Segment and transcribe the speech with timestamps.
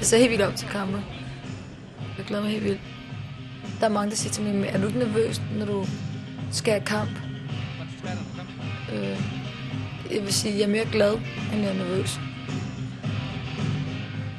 [0.00, 1.02] Jeg ser helt vildt op til kampe.
[2.18, 2.80] Jeg glæder mig helt vildt.
[3.80, 5.86] Der er mange, der siger til mig, er du ikke nervøs, når du
[6.50, 7.10] skal have kamp?
[8.92, 9.22] Øh,
[10.14, 11.14] jeg vil sige, jeg er mere glad,
[11.52, 12.20] end jeg er nervøs.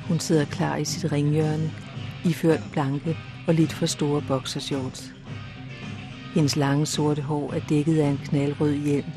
[0.07, 1.71] Hun sidder klar i sit ringhjørne,
[2.25, 3.17] iført blanke
[3.47, 5.13] og lidt for store boxershorts.
[6.33, 9.11] Hendes lange sorte hår er dækket af en knaldrød hjelm.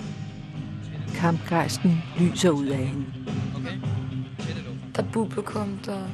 [1.14, 3.04] Kampgejsten lyser ud af hende.
[4.96, 6.08] Der er publikum, der,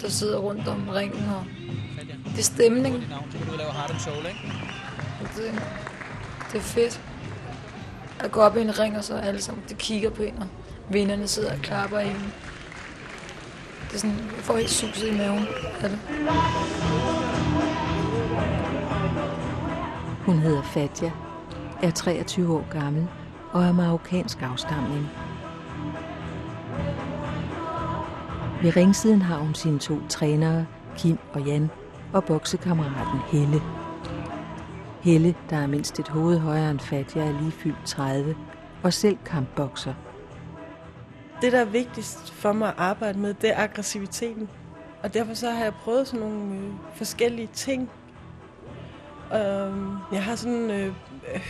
[0.00, 1.44] der sidder rundt om ringen, og
[2.24, 2.94] det er stemning.
[5.20, 5.62] Og Det,
[6.52, 7.00] det er fedt
[8.20, 10.46] at gå op i en ring, og så alle sammen de kigger på en, og
[10.90, 12.32] vinderne sidder og klapper en.
[13.88, 15.46] Det er sådan, jeg får helt suset i maven
[15.80, 15.98] af det.
[20.26, 21.10] Hun hedder Fatja,
[21.82, 23.06] er 23 år gammel
[23.52, 25.08] og er marokkansk afstamning.
[28.62, 30.66] Ved ringsiden har hun sine to trænere,
[30.98, 31.70] Kim og Jan,
[32.12, 33.62] og boksekammeraten Helle.
[35.00, 38.36] Helle, der er mindst et hoved højere end Fatja, er lige fyldt 30
[38.82, 39.94] og selv kampbokser.
[41.40, 44.48] Det, der er vigtigst for mig at arbejde med, det er aggressiviteten.
[45.02, 47.90] Og derfor så har jeg prøvet sådan nogle øh, forskellige ting.
[49.32, 49.72] Øh,
[50.12, 50.94] jeg har sådan øh,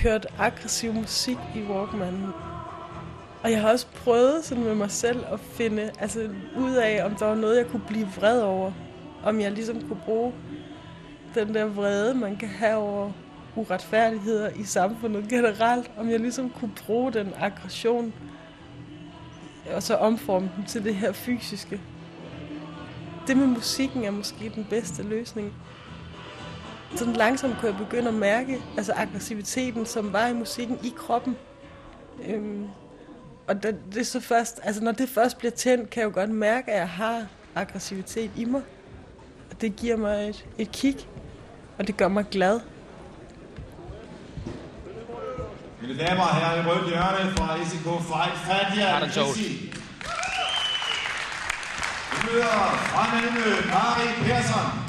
[0.03, 2.33] hørt aggressiv musik i Walkman.
[3.43, 7.15] Og jeg har også prøvet sådan med mig selv at finde altså, ud af, om
[7.15, 8.73] der var noget, jeg kunne blive vred over.
[9.25, 10.33] Om jeg ligesom kunne bruge
[11.35, 13.11] den der vrede, man kan have over
[13.57, 15.91] uretfærdigheder i samfundet generelt.
[15.97, 18.13] Om jeg ligesom kunne bruge den aggression
[19.75, 21.81] og så omforme den til det her fysiske.
[23.27, 25.53] Det med musikken er måske den bedste løsning.
[26.95, 31.37] Sådan langsomt kunne jeg begynde at mærke altså aggressiviteten, som var i musikken i kroppen.
[32.29, 32.67] Øhm,
[33.49, 36.15] og det, det er så først, altså når det først bliver tændt, kan jeg jo
[36.15, 38.63] godt mærke, at jeg har aggressivitet i mig.
[39.51, 41.09] Og det giver mig et, et kick,
[41.79, 42.61] og det gør mig glad.
[45.83, 49.73] Mine damer og herrer i rødt hjørne fra SK Fight Fadia Christi.
[52.13, 52.45] Vi møder
[52.91, 54.86] fra Malmø, Mari Persson.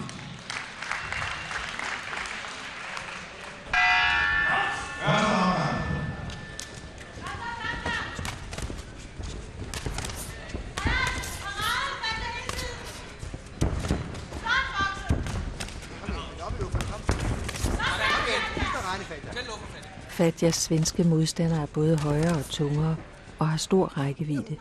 [20.17, 22.95] Fatjas svenske modstandere er både højere og tungere
[23.39, 24.57] og har stor rækkevidde.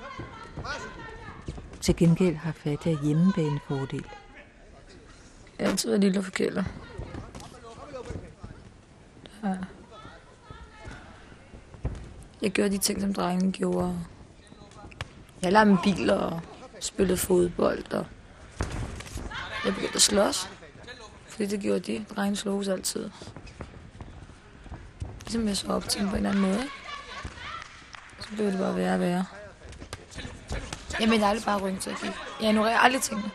[1.81, 4.05] Til gengæld har Fatja hjemmebanefordel.
[5.59, 6.67] Jeg har altid været lille og forkælet.
[12.43, 13.99] Jeg gjorde de ting, som drengen gjorde.
[15.43, 16.41] Jeg lavede med biler og
[16.81, 17.93] spillede fodbold.
[17.93, 18.07] Og
[19.65, 20.51] jeg begyndte at slås.
[21.29, 22.05] Fordi det gjorde de.
[22.17, 23.11] Drengen slogs altid.
[25.37, 26.63] Ligesom jeg så op til dem på en eller anden måde.
[26.63, 26.75] ikke?
[28.21, 29.25] Så blev det bare værre og værre.
[31.01, 32.17] Jeg mente aldrig bare ryggen til at kigge.
[32.41, 33.31] Jeg ignorerer aldrig tingene.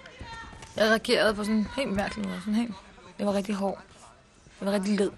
[0.76, 2.40] Jeg reagerede på sådan en helt mærkelig måde.
[2.40, 2.74] Sådan helt.
[3.20, 3.80] Jeg var rigtig hård.
[4.60, 5.12] Jeg var rigtig led.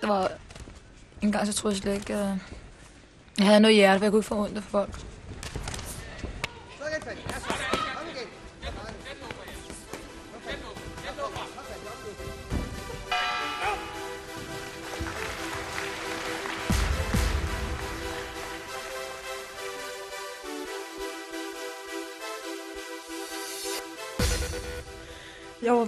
[0.00, 0.30] Der var...
[1.22, 2.38] En gang så troede jeg slet ikke, at
[3.38, 5.00] jeg havde noget hjerte, for jeg kunne ikke få ondt af folk.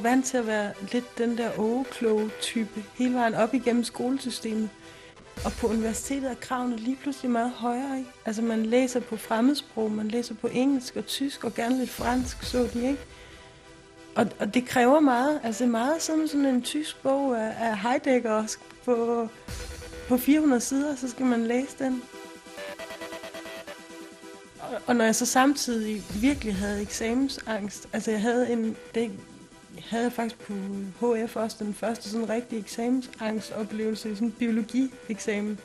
[0.02, 4.68] Vant til at være lidt den der ågekloge type, hele vejen op igennem skolesystemet.
[5.44, 7.98] Og på universitetet er kravene lige pludselig meget højere.
[7.98, 8.10] Ikke?
[8.24, 12.42] Altså man læser på fremmedsprog, man læser på engelsk og tysk og gerne lidt fransk,
[12.42, 13.04] så de ikke.
[14.14, 18.30] Og, og det kræver meget, altså meget som sådan en tysk bog af, af Heidegger
[18.30, 19.28] også på,
[20.08, 22.02] på 400 sider, så skal man læse den.
[24.86, 29.10] Og, når jeg så samtidig virkelig havde eksamensangst, altså jeg havde en, det,
[29.86, 30.36] havde faktisk
[31.00, 35.58] på HF også den første sådan rigtige eksamensangstoplevelse i sådan en biologi-eksamen,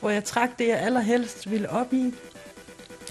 [0.00, 2.14] hvor jeg trak det, jeg allerhelst ville op i.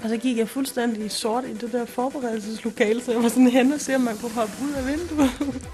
[0.04, 3.74] Og så gik jeg fuldstændig sort i det der forberedelseslokale, så jeg var sådan hen
[3.74, 5.32] og se, om man kunne hoppe ud af vinduet.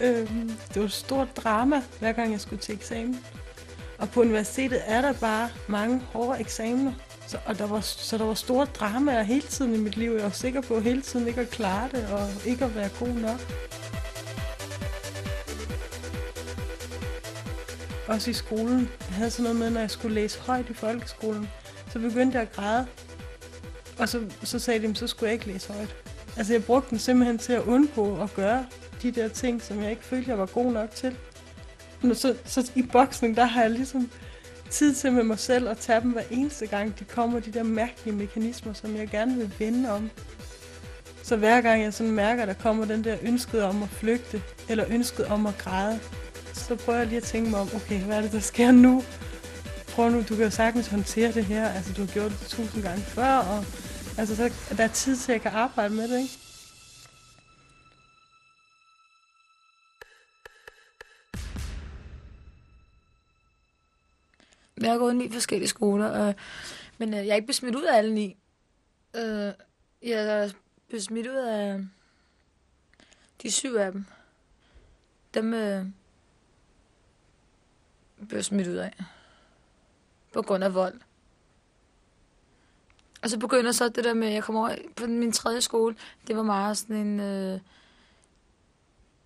[0.00, 3.20] øhm, det var et stort drama, hver gang jeg skulle til eksamen.
[3.98, 6.92] Og på universitetet er der bare mange hårde eksamener.
[7.26, 10.10] Så, og der var, så der var store dramaer hele tiden i mit liv.
[10.10, 13.08] Jeg var sikker på hele tiden ikke at klare det, og ikke at være god
[13.08, 13.40] nok.
[18.08, 18.90] Også i skolen.
[19.08, 21.48] Jeg havde sådan noget med, når jeg skulle læse højt i folkeskolen,
[21.90, 22.86] så begyndte jeg at græde.
[23.98, 25.96] Og så, så sagde de, så skulle jeg ikke læse højt.
[26.36, 28.66] Altså jeg brugte den simpelthen til at undgå at gøre
[29.02, 31.16] de der ting, som jeg ikke følte, jeg var god nok til.
[32.14, 34.10] Så, så i boksning, der har jeg ligesom
[34.70, 37.62] tid til med mig selv og tage dem hver eneste gang, de kommer, de der
[37.62, 40.10] mærkelige mekanismer, som jeg gerne vil vende om.
[41.22, 44.84] Så hver gang jeg sådan mærker, der kommer den der ønsket om at flygte, eller
[44.88, 46.00] ønsket om at græde,
[46.54, 49.02] så prøver jeg lige at tænke mig om, okay, hvad er det, der sker nu?
[49.88, 51.68] Prøv nu, du kan jo sagtens håndtere det her.
[51.68, 53.64] Altså, du har gjort det tusind gange før, og
[54.18, 56.45] altså, så, der er tid til, at jeg kan arbejde med det, ikke?
[64.86, 66.34] Jeg har gået i ni forskellige skoler, og,
[66.98, 68.36] men øh, jeg er ikke blevet smidt ud af alle ni.
[69.16, 69.52] Øh,
[70.02, 70.50] jeg er
[70.88, 71.80] blevet smidt ud af
[73.42, 74.06] de syv af dem.
[75.34, 75.86] Dem øh,
[78.28, 79.04] blev smidt ud af.
[80.32, 81.00] På grund af vold.
[83.22, 85.96] Og så begynder så det der med, at jeg kommer over på min tredje skole.
[86.26, 87.60] Det var meget sådan en øh,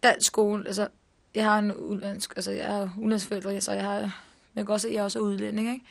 [0.03, 0.67] dansk skole.
[0.67, 0.89] Altså,
[1.35, 4.89] jeg har en udlandsk, altså jeg er udenlandsforældre, så jeg har jeg kan også se,
[4.89, 5.85] at jeg også er udlænding, ikke?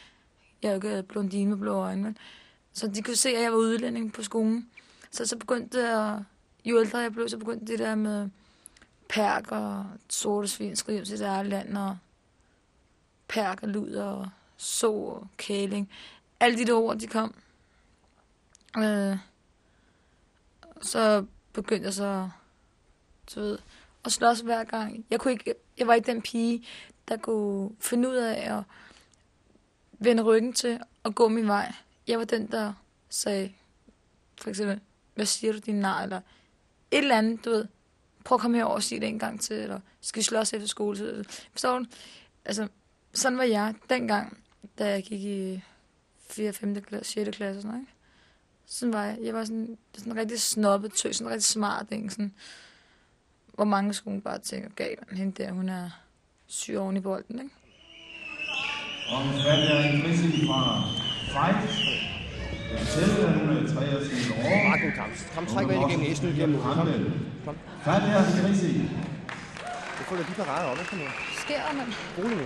[0.61, 2.17] Jeg er jo ikke øh, blondine med blå øjne, men...
[2.73, 4.69] Så de kunne se, at jeg var udlænding på skolen.
[5.11, 6.25] Så så begyndte det
[6.65, 8.29] Jo ældre jeg blev, så begyndte det der med
[9.09, 11.97] perk og sorte svin, skrive til det land, og
[13.27, 15.91] perk og lud og så og kæling.
[16.39, 17.35] Alle de der ord, de kom.
[18.77, 19.17] Øh,
[20.81, 22.29] så begyndte jeg så,
[23.35, 23.57] du ved,
[24.05, 25.05] at slås hver gang.
[25.09, 26.67] Jeg, kunne ikke, jeg var ikke den pige,
[27.09, 28.63] der kunne finde ud af at
[29.99, 31.73] vende ryggen til og gå min vej.
[32.07, 32.73] Jeg var den, der
[33.09, 33.51] sagde,
[34.41, 34.79] for eksempel,
[35.15, 36.21] hvad siger du, din nar, eller
[36.91, 37.65] et eller andet, du ved,
[38.23, 40.67] prøv at komme herover og sige det en gang til, eller skal vi slås efter
[40.67, 41.25] skole?
[41.51, 41.85] Forstår du?
[42.45, 42.67] Altså,
[43.13, 44.37] sådan var jeg dengang,
[44.79, 45.63] da jeg gik i
[46.29, 47.37] 4., 5., klasse, 6.
[47.37, 47.93] klasse og sådan noget, ikke?
[48.65, 49.17] Sådan var jeg.
[49.23, 52.09] Jeg var sådan, sådan en rigtig snobbet tøs, sådan en rigtig smart, ikke?
[52.09, 52.33] Sådan,
[53.53, 55.89] hvor mange skulle bare tænke, galt, hende der, hun er
[56.49, 57.55] syg oven i bolden, ikke?
[59.13, 60.59] Og hvad er en Chrissy fra
[61.33, 61.61] Fight?
[62.73, 64.73] Jeg selv er hun er 23 år.
[64.73, 65.13] Ret god kamp.
[65.35, 66.61] Kom, træk vand igennem næsen igennem.
[66.61, 66.87] Kom.
[67.45, 67.55] Kom.
[67.81, 68.65] Fat her, Chrissy.
[69.97, 71.07] Du får da de parader op, ikke?
[71.43, 71.93] Sker der, mand?
[72.17, 72.43] Rolig nu.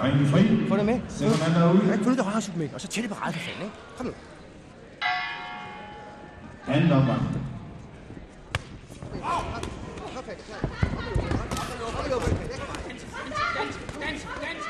[0.00, 0.68] Og en fri.
[0.68, 1.00] Få det med.
[1.08, 1.90] Sætter man derude.
[1.90, 3.76] Ja, få det højre med, og så tælle parade for fanden, ikke?
[3.96, 4.12] Kom nu.
[6.68, 7.22] Anden omgang.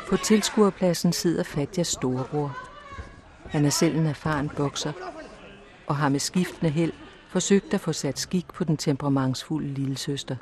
[0.09, 2.59] På tilskuerpladsen sidder Fatjas storebror.
[3.49, 4.93] Han er selv en erfaren bokser,
[5.87, 6.93] og har med skiftende held
[7.29, 10.37] forsøgt at få sat skik på den temperamentsfulde lille søster.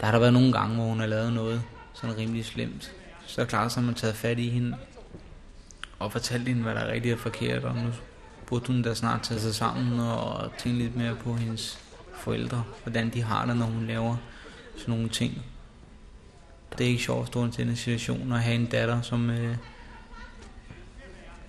[0.00, 1.62] Der har der været nogle gange, hvor hun har lavet noget
[1.92, 2.92] sådan rimelig slemt.
[3.26, 4.76] Så klart så har man taget fat i hende
[5.98, 7.90] og fortalt hende, hvad der er rigtigt og forkert, og nu
[8.46, 11.78] burde hun da snart tage sig sammen og tænke lidt mere på hendes
[12.14, 14.16] forældre, hvordan de har det, når hun laver
[14.76, 15.42] sådan nogle ting.
[16.78, 19.56] Det er ikke sjovt at stå i den situation og have en datter, som øh,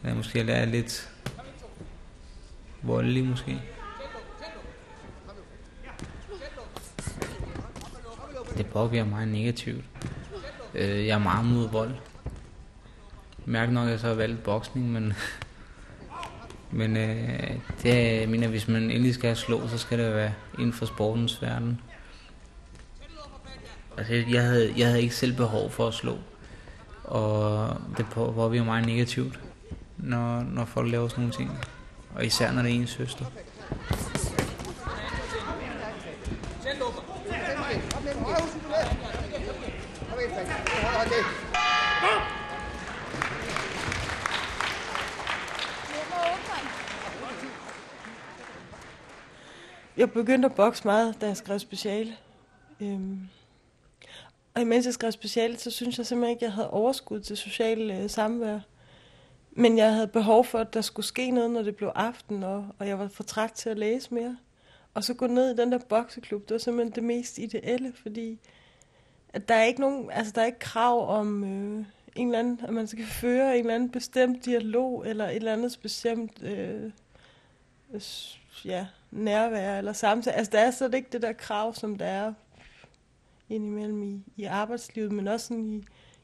[0.03, 1.09] ja, måske er lidt
[2.81, 3.61] voldelig måske.
[8.57, 9.85] Det påvirker mig negativt.
[10.75, 11.91] Øh, jeg er meget mod vold.
[13.45, 15.13] Mærk nok, at jeg så har valgt boksning, men,
[16.79, 17.49] men øh,
[17.83, 21.41] det jeg mener, hvis man endelig skal slå, så skal det være inden for sportens
[21.41, 21.81] verden.
[23.97, 26.17] Altså, jeg havde, jeg havde ikke selv behov for at slå,
[27.03, 29.39] og det påvirker mig negativt,
[29.97, 31.59] når, når folk laver sådan nogle ting.
[32.15, 33.25] Og især når det er ens søster.
[49.97, 52.13] Jeg begyndte at bokse meget, da jeg skrev speciale.
[52.81, 53.19] Øhm.
[54.55, 57.37] Og imens jeg skrev specialet, så synes jeg simpelthen ikke, at jeg havde overskud til
[57.37, 58.59] socialt øh, samvær.
[59.51, 62.67] Men jeg havde behov for, at der skulle ske noget, når det blev aften, og,
[62.79, 64.37] og jeg var for træt til at læse mere.
[64.93, 68.39] Og så gå ned i den der bokseklub, det var simpelthen det mest ideelle, fordi
[69.33, 72.59] at der er ikke nogen, altså der er ikke krav om øh, en eller anden,
[72.63, 76.91] at man skal føre en eller anden bestemt dialog, eller et eller andet bestemt øh,
[78.65, 80.35] ja, nærvær eller samtale.
[80.35, 82.33] Altså der er slet ikke det der krav, som der er
[83.49, 85.83] indimellem i, i arbejdslivet, men også sådan i,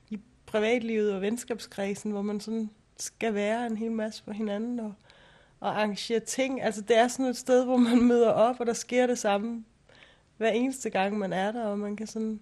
[0.09, 4.93] i privatlivet og venskabskredsen, hvor man sådan skal være en hel masse for hinanden og,
[5.59, 6.61] og arrangere ting.
[6.61, 9.63] Altså det er sådan et sted, hvor man møder op, og der sker det samme
[10.37, 12.39] hver eneste gang, man er der, og man kan sådan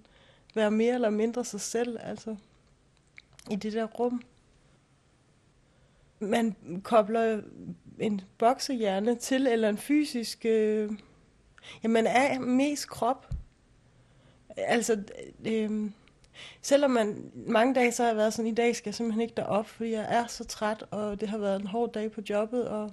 [0.55, 2.35] være mere eller mindre sig selv, altså
[3.51, 4.23] i det der rum.
[6.19, 7.41] Man kobler
[7.99, 10.45] en boksehjerne til, eller en fysisk...
[10.45, 10.91] Øh,
[11.83, 13.33] ja, man er mest krop.
[14.57, 15.03] Altså,
[15.47, 15.91] øh,
[16.61, 19.33] selvom man mange dage så har jeg været sådan, i dag skal jeg simpelthen ikke
[19.37, 22.67] derop, fordi jeg er så træt, og det har været en hård dag på jobbet,
[22.67, 22.91] og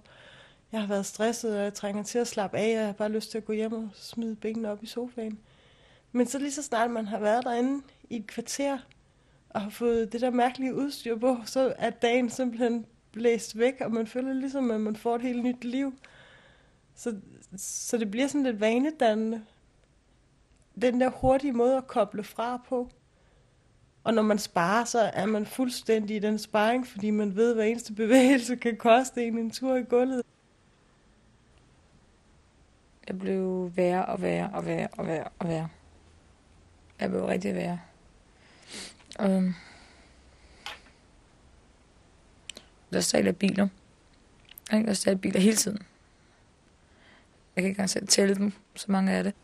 [0.73, 3.13] jeg har været stresset, og jeg trænger til at slappe af, og jeg har bare
[3.13, 5.39] lyst til at gå hjem og smide benene op i sofaen.
[6.13, 8.79] Men så lige så snart man har været derinde i et kvarter,
[9.51, 13.93] og har fået det der mærkelige udstyr på, så er dagen simpelthen blæst væk, og
[13.93, 15.95] man føler ligesom, at man får et helt nyt liv.
[16.95, 17.15] Så,
[17.57, 19.43] så det bliver sådan lidt vanedannende.
[20.83, 22.91] Den der hurtige måde at koble fra på.
[24.05, 27.67] Og når man sparer, så er man fuldstændig i den sparring, fordi man ved, hvad
[27.67, 30.23] eneste bevægelse kan koste en en tur i gulvet.
[33.09, 35.69] Jeg blev værre og værre og værre og værre og værre.
[37.01, 37.81] Jeg blev rigtig værre.
[39.25, 39.55] Um,
[42.93, 43.69] der stjal jeg biler.
[44.73, 44.87] Ikke?
[44.87, 45.79] Der stjal biler hele tiden.
[47.57, 49.35] Jeg kan ikke engang selv tælle dem, så mange er det.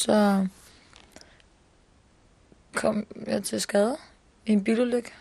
[0.00, 0.46] Så
[2.74, 3.96] kom jeg til skade
[4.46, 5.12] i en bilulykke.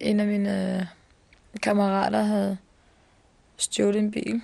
[0.00, 0.86] En af mine øh,
[1.62, 2.58] kammerater havde
[3.56, 4.42] stjålet en bil.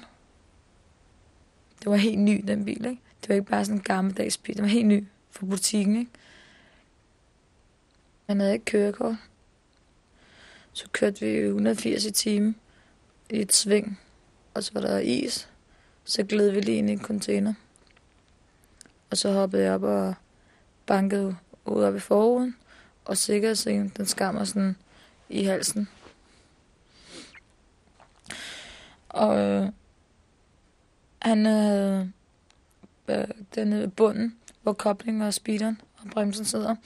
[1.78, 3.02] Det var helt ny, den bil, ikke?
[3.20, 4.54] Det var ikke bare sådan en gammeldags bil.
[4.54, 6.11] Det var helt ny fra butikken, ikke?
[8.26, 9.16] Han havde ikke kørekort.
[10.72, 12.56] Så kørte vi 180 i timen
[13.30, 14.00] i et sving,
[14.54, 15.49] og så var der is.
[16.04, 17.54] Så gled vi lige ind i en container.
[19.12, 20.14] Og så hoppede jeg op og
[20.87, 22.57] bankede ud op i forruden,
[23.04, 24.76] og sikkerhedsscenen, den skar mig sådan
[25.28, 25.88] i halsen.
[29.09, 29.69] Og øh,
[31.23, 32.12] han havde
[33.09, 36.76] øh, den bunden, hvor koblingen og speederen og bremsen sidder,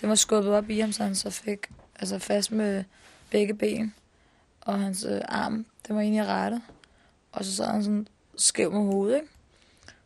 [0.00, 2.84] den var skubbet op i ham, så han så fik altså fast med
[3.30, 3.94] begge ben.
[4.60, 6.62] Og hans øh, arm, den var egentlig rettet.
[7.32, 9.28] Og så sad han sådan skæv med hovedet, ikke?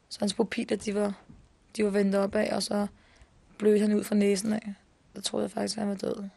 [0.09, 1.15] Så hans pupiller, de var,
[1.79, 2.87] de var vendt opad, og så
[3.59, 4.75] blødte han ud fra næsen af.
[5.15, 6.29] Der troede jeg faktisk, at han var død.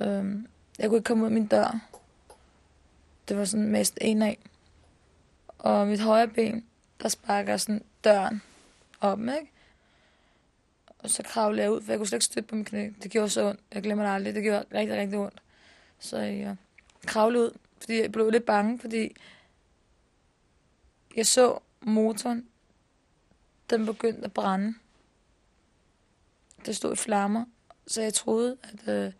[0.00, 0.46] Øhm,
[0.78, 1.80] jeg kunne ikke komme ud af min dør.
[3.28, 4.38] Det var sådan mest en af.
[5.58, 6.64] Og mit højre ben,
[7.02, 8.42] der sparker sådan døren
[9.00, 9.50] op, ikke?
[10.98, 12.90] Og så kravlede jeg ud, for jeg kunne slet ikke støtte på min knæ.
[13.02, 13.60] Det gjorde så ondt.
[13.74, 14.34] Jeg glemmer det aldrig.
[14.34, 15.42] Det gjorde rigtig, rigtig ondt.
[15.98, 16.56] Så jeg
[17.06, 19.16] kravlede ud, fordi jeg blev lidt bange, fordi
[21.16, 22.48] jeg så motoren,
[23.70, 24.74] den begyndte at brænde.
[26.66, 27.44] Det stod i flammer,
[27.86, 29.12] så jeg troede, at øh,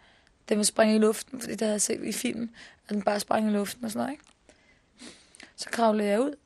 [0.48, 2.54] den ville springe i luften, fordi det havde jeg set i filmen,
[2.88, 4.24] at den bare sprang i luften og sådan noget, ikke?
[5.56, 6.36] Så kravlede jeg ud,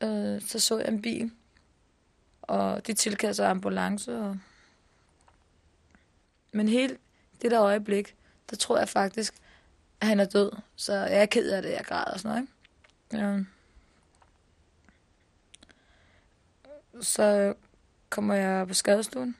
[0.00, 1.30] øh, så så jeg en bil,
[2.42, 4.18] og de tilkaldte sig ambulance.
[4.18, 4.38] Og...
[6.52, 6.98] Men hele
[7.42, 8.16] det der øjeblik,
[8.50, 9.34] der tror jeg faktisk,
[10.00, 10.52] at han er død.
[10.76, 12.48] Så jeg er ked af det, jeg græder og sådan noget.
[13.12, 13.26] Ikke?
[13.26, 13.44] Ja.
[17.02, 17.54] Så
[18.10, 19.36] kommer jeg på skadestuen.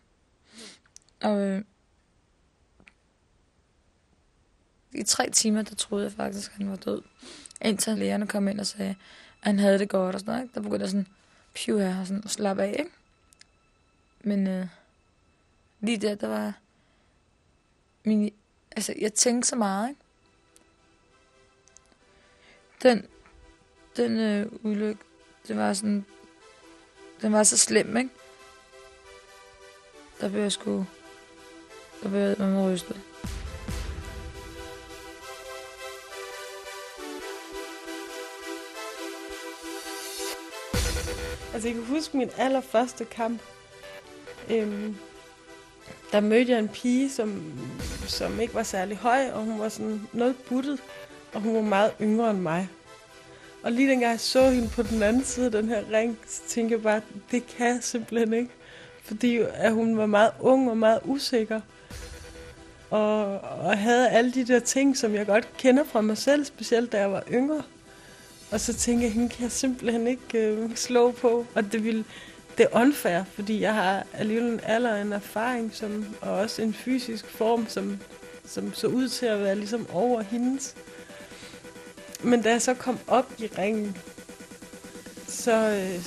[1.21, 1.63] Og øh,
[4.93, 7.03] i tre timer, der troede jeg faktisk, at han var død.
[7.61, 10.45] Indtil lægerne kom ind og sagde, at han havde det godt og sådan noget.
[10.45, 10.55] Ikke?
[10.55, 11.07] Der begyndte jeg sådan,
[11.55, 12.91] piv her og sådan, slappe af, ikke?
[14.21, 14.67] Men øh,
[15.81, 16.59] lige der, der var
[18.05, 18.31] min,
[18.71, 20.01] altså jeg tænkte så meget, ikke?
[22.83, 23.07] Den,
[23.97, 25.01] den øh, ulykke,
[25.49, 26.05] det var sådan,
[27.23, 28.11] den var så slem, ikke?
[30.21, 30.87] Der blev jeg sgu,
[32.03, 33.01] der blev jeg med rystet.
[41.53, 43.43] Altså, jeg kan huske min allerførste kamp.
[44.51, 44.97] Øhm,
[46.13, 47.53] der mødte jeg en pige, som,
[48.07, 50.83] som ikke var særlig høj, og hun var sådan noget buttet,
[51.33, 52.69] og hun var meget yngre end mig.
[53.63, 56.41] Og lige dengang jeg så hende på den anden side af den her ring, så
[56.49, 57.01] tænkte jeg bare,
[57.31, 58.51] det kan jeg simpelthen ikke.
[59.05, 61.61] Fordi at hun var meget ung og meget usikker.
[62.91, 66.93] Og, og havde alle de der ting, som jeg godt kender fra mig selv, specielt
[66.93, 67.63] da jeg var yngre.
[68.51, 71.47] Og så tænkte jeg, hende kan jeg simpelthen ikke øh, slå på.
[71.55, 72.05] Og det ville,
[72.59, 76.75] det er unfair, fordi jeg har alligevel en alder en erfaring, som, og også en
[76.75, 77.99] fysisk form, som,
[78.45, 80.75] som så ud til at være ligesom over hendes.
[82.25, 83.97] Men da jeg så kom op i ringen,
[85.27, 86.03] så, øh,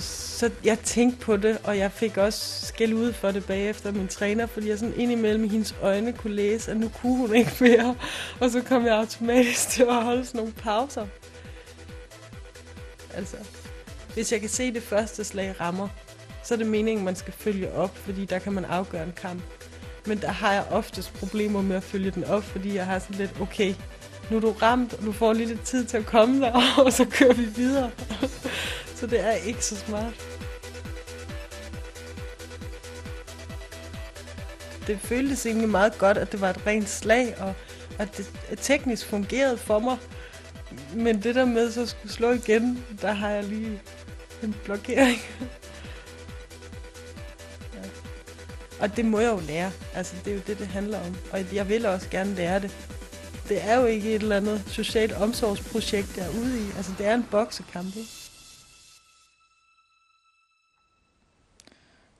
[0.00, 4.08] så jeg tænkte på det, og jeg fik også skæld ud for det bagefter min
[4.08, 7.56] træner, fordi jeg sådan indimellem i hendes øjne kunne læse, at nu kunne hun ikke
[7.60, 7.96] mere.
[8.40, 11.06] Og så kom jeg automatisk til at holde sådan nogle pauser.
[13.14, 13.36] Altså,
[14.14, 15.88] hvis jeg kan se det første slag rammer,
[16.44, 19.42] så er det meningen, man skal følge op, fordi der kan man afgøre en kamp.
[20.06, 23.16] Men der har jeg oftest problemer med at følge den op, fordi jeg har sådan
[23.16, 23.74] lidt, okay,
[24.30, 26.92] nu er du ramt, og du får lige lidt tid til at komme der, og
[26.98, 27.90] så kører vi videre.
[28.94, 30.26] så det er ikke så smart.
[34.86, 37.54] Det føltes egentlig meget godt, at det var et rent slag, og
[37.98, 39.96] at det teknisk fungerede for mig.
[40.94, 43.80] Men det der med så at skulle slå igen, der har jeg lige
[44.42, 45.18] en blokering.
[47.74, 47.80] ja.
[48.80, 49.72] Og det må jeg jo lære.
[49.94, 51.16] Altså, det er jo det, det handler om.
[51.32, 52.76] Og jeg vil også gerne lære det.
[53.50, 56.66] Det er jo ikke et eller andet socialt omsorgsprojekt, der er ude i.
[56.76, 58.10] Altså, det er en boksekamp, ikke?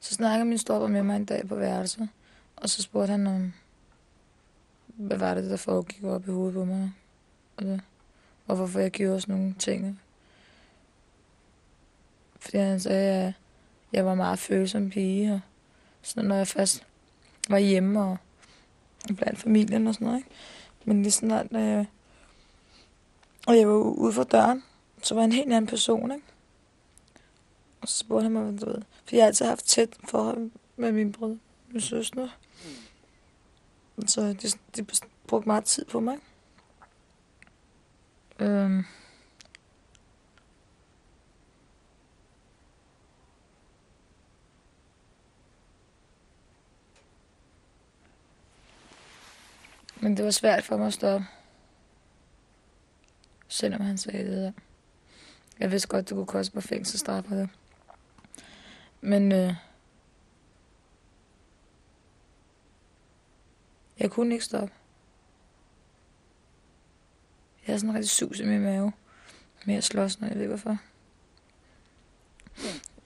[0.00, 2.08] Så snakker min stopper med mig en dag på værelset.
[2.56, 3.52] Og så spurgte han om,
[4.86, 6.92] hvad var det, der foregik op i hovedet på mig.
[7.56, 7.80] Og, det,
[8.46, 10.00] og hvorfor jeg gjorde sådan nogle ting.
[12.38, 13.32] Fordi han sagde, at
[13.92, 15.32] jeg var meget følsom pige.
[15.32, 15.40] Og
[16.02, 16.86] sådan, når jeg først
[17.48, 18.16] var hjemme og
[19.16, 20.18] blandt familien og sådan noget.
[20.18, 20.30] Ikke?
[20.90, 21.86] Men lige sådan, at øh,
[23.46, 24.64] og jeg var ude for døren,
[25.02, 26.12] så var jeg en helt anden person.
[26.12, 26.26] Ikke?
[27.80, 28.82] Og så spurgte han mig, hvad du ved.
[29.04, 31.36] For jeg har altid haft tæt forhold med min bror,
[31.68, 32.28] min søster.
[34.06, 34.86] Så de, de
[35.26, 36.18] brugte meget tid på mig.
[38.38, 38.84] Øhm.
[50.02, 51.26] Men det var svært for mig at stoppe.
[53.48, 54.52] Selvom han sagde det der.
[55.58, 57.48] Jeg vidste godt, det kunne koste på fængselsstraf det.
[59.00, 59.54] Men øh,
[63.98, 64.74] jeg kunne ikke stoppe.
[67.66, 68.92] Jeg har sådan en rigtig sus i min mave
[69.64, 70.76] med at slås, når jeg ved hvorfor.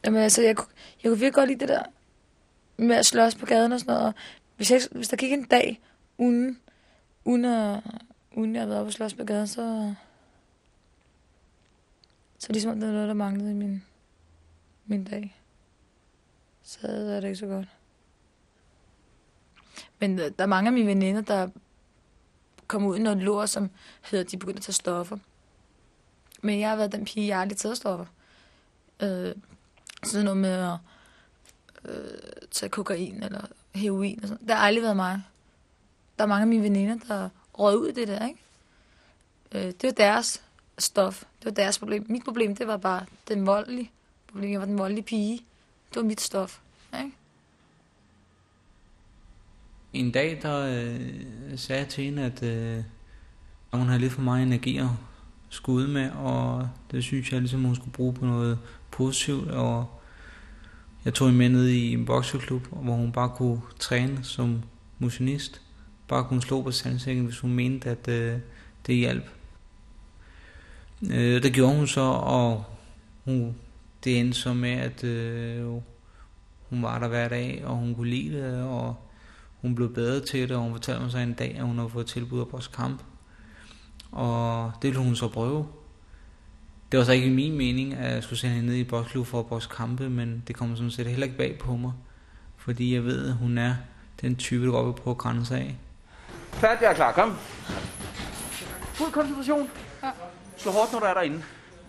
[0.05, 0.73] Jamen altså, jeg, kunne-
[1.03, 1.83] jeg kunne virkelig godt lide det der
[2.77, 4.07] med at slås på gaden og sådan noget.
[4.09, 4.15] Og
[4.57, 5.83] Hvis, jeg, hvis der gik en dag,
[6.19, 6.61] uden,
[7.25, 7.81] uden, at,
[8.37, 9.95] uden jeg har været oppe og slås på gaden, så...
[12.39, 13.85] Så ligesom det var noget, der manglede i min,
[14.87, 15.41] min dag.
[16.63, 17.69] Så er det ikke så godt.
[19.99, 21.49] Men øh, der er mange af mine veninder, der
[22.67, 23.71] kommer ud i noget lort, som
[24.03, 25.17] hedder, at de begynder at tage stoffer.
[26.43, 28.07] Men jeg har været den pige, jeg aldrig taget stoffer.
[29.01, 29.35] Øh,
[30.05, 30.79] sådan noget med at
[31.85, 32.19] øh,
[32.51, 34.47] tage kokain eller heroin og sådan.
[34.47, 35.23] Det har aldrig været mig.
[36.19, 38.41] Der er mange af mine veninder, der råd ud i det der, ikke?
[39.53, 40.43] Øh, det var deres
[40.79, 41.25] stof.
[41.39, 42.07] Det var deres problem.
[42.09, 43.91] Mit problem, det var bare den voldelige
[44.27, 44.51] problem.
[44.51, 45.37] Jeg var den voldelige pige.
[45.89, 46.61] Det var mit stof,
[46.99, 47.13] ikke?
[49.93, 52.85] En dag, der øh, sagde jeg til hende, at øh,
[53.73, 54.89] hun havde lidt for meget energi at
[55.49, 58.59] skulle ud med, og det synes jeg ligesom, hun skulle bruge på noget
[58.91, 60.01] positivt, og
[61.05, 64.63] jeg tog hende med ned i en bokseklub, hvor hun bare kunne træne som
[64.99, 65.61] motionist,
[66.09, 68.39] bare kunne slå på sandsækken, hvis hun mente, at øh,
[68.87, 69.25] det hjalp.
[71.11, 72.65] Øh, det gjorde hun så, og
[73.25, 73.55] hun,
[74.05, 75.67] det endte så med, at øh,
[76.69, 78.97] hun var der hver dag, og hun kunne lide det, og
[79.61, 81.91] hun blev bedre til det, og hun fortalte mig så en dag, at hun havde
[81.91, 83.03] fået tilbud af vores kamp.
[84.13, 85.67] Og det ville hun så prøve.
[86.93, 89.43] Det var så ikke min mening, at jeg skulle sende hende ned i boksklub for
[89.43, 91.93] vores kampe, men det kommer sådan set heller ikke bag på mig.
[92.57, 93.75] Fordi jeg ved, at hun er
[94.21, 95.77] den type, der går op på grænser af.
[96.55, 97.13] Færdig, jeg er klar.
[97.13, 97.37] Kom.
[98.95, 99.71] Fuld koncentration.
[100.03, 100.11] Ja.
[100.57, 101.43] Slå hårdt, når du er derinde.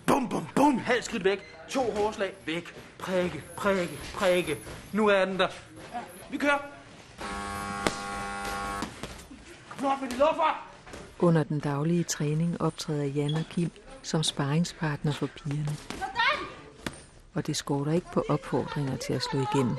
[0.06, 0.78] Bum, bum, bum.
[0.78, 1.40] Halv skridt væk.
[1.68, 2.74] To hårslag væk.
[2.98, 4.58] Prikke, prikke, prikke.
[4.92, 5.48] Nu er den der.
[6.30, 6.58] Vi kører.
[9.68, 10.66] Kom nu op med de luffer.
[11.18, 13.70] Under den daglige træning optræder Jan og Kim
[14.06, 15.76] som sparringspartner for pigerne.
[17.34, 19.76] Og det skorter ikke på opfordringer til at slå igennem.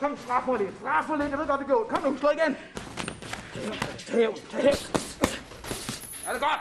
[0.00, 0.70] Kom, straf mig lidt.
[0.80, 1.30] Straf mig lidt.
[1.30, 1.86] Jeg ved godt, det går.
[1.90, 2.56] Kom nu, slå igen.
[3.64, 4.76] Tag tag.
[6.26, 6.60] Er det godt?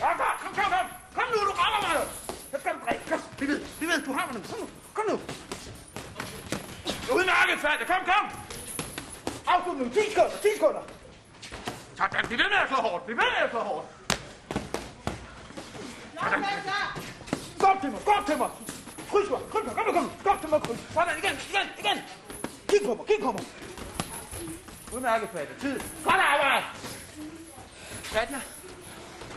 [0.00, 0.36] Ja, godt.
[0.42, 0.86] Kom, kom, kom.
[1.14, 2.06] Kom nu, du rammer mig.
[2.52, 3.04] Jeg skal drikke.
[3.10, 4.42] Kom, vi ved, vi ved, du har mig nu.
[4.50, 5.16] Kom nu, kom nu.
[7.14, 7.86] Udmærket, færdig.
[7.86, 8.24] Kom, kom.
[9.46, 9.84] Afslut nu.
[9.84, 10.82] 10 sekunder, 10 sekunder.
[11.96, 13.08] Sådan, vi ved med at slå hårdt.
[13.08, 13.86] Vi ved med at slå hårdt.
[17.60, 18.50] Kom til mig, kom til mig.
[19.10, 20.40] Kryds mig, kryds mig, kom nu, kom nu.
[20.40, 20.80] Til mig, kryds.
[20.94, 21.98] Sådan, igen, igen, igen.
[22.68, 23.44] Kig på mig, kig på mig.
[24.94, 25.54] Udmærket, Fatja.
[25.60, 25.80] Tid.
[26.04, 26.66] Godt arbejde.
[28.02, 28.40] Fatja,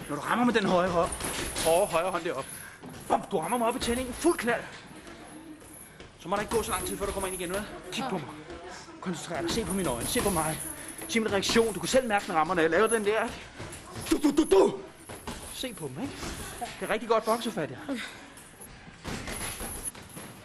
[0.10, 1.10] når du rammer med den højre, hånd,
[1.65, 2.50] hårde højre hånd deroppe,
[3.08, 4.63] bum, du rammer mig op i tændingen, fuld knald.
[6.20, 7.63] Så må der ikke gå så lang tid, før du kommer ind igen, vel?
[7.91, 8.28] Kig på mig.
[9.02, 9.52] Koncentrer dig.
[9.52, 10.08] Se på mine øjne.
[10.08, 10.60] Se på mig.
[11.08, 11.74] Se min reaktion.
[11.74, 13.28] Du kan selv mærke, når jeg laver den der.
[14.12, 14.74] Du, du, du, du.
[15.54, 16.13] Se på dem, ikke?
[16.80, 17.76] Det er rigtig godt bokser, Fatja.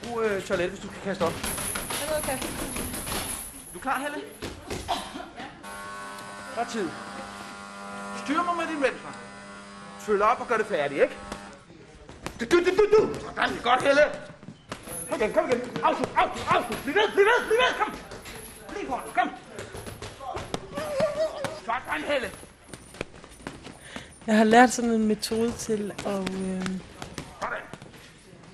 [0.02, 1.32] Brug øh, toilet, hvis du skal kaste op.
[2.18, 2.38] Okay.
[3.72, 4.39] Du er klar, Helle?
[6.60, 6.88] Er tid.
[8.24, 9.12] styr mig med din venstre.
[9.98, 11.16] Følg op og gør det færdigt, ikke?
[12.40, 13.14] Du, du, du, du, du.
[13.20, 14.02] Sådan, det godt, Helle.
[15.10, 15.60] Kom igen, kom igen.
[15.82, 16.78] Afslut, afslut, afslut.
[16.84, 17.94] Bliv ved, bliv ved, bliv ved, kom.
[18.68, 19.30] Bliv på kom.
[21.64, 22.30] Sådan, Helle.
[24.26, 26.66] Jeg har lært sådan en metode til at, øh,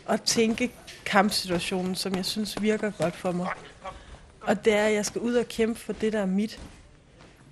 [0.09, 0.73] at tænke
[1.05, 3.49] kampsituationen, som jeg synes virker godt for mig.
[4.41, 6.61] Og det er, at jeg skal ud og kæmpe for det, der er mit.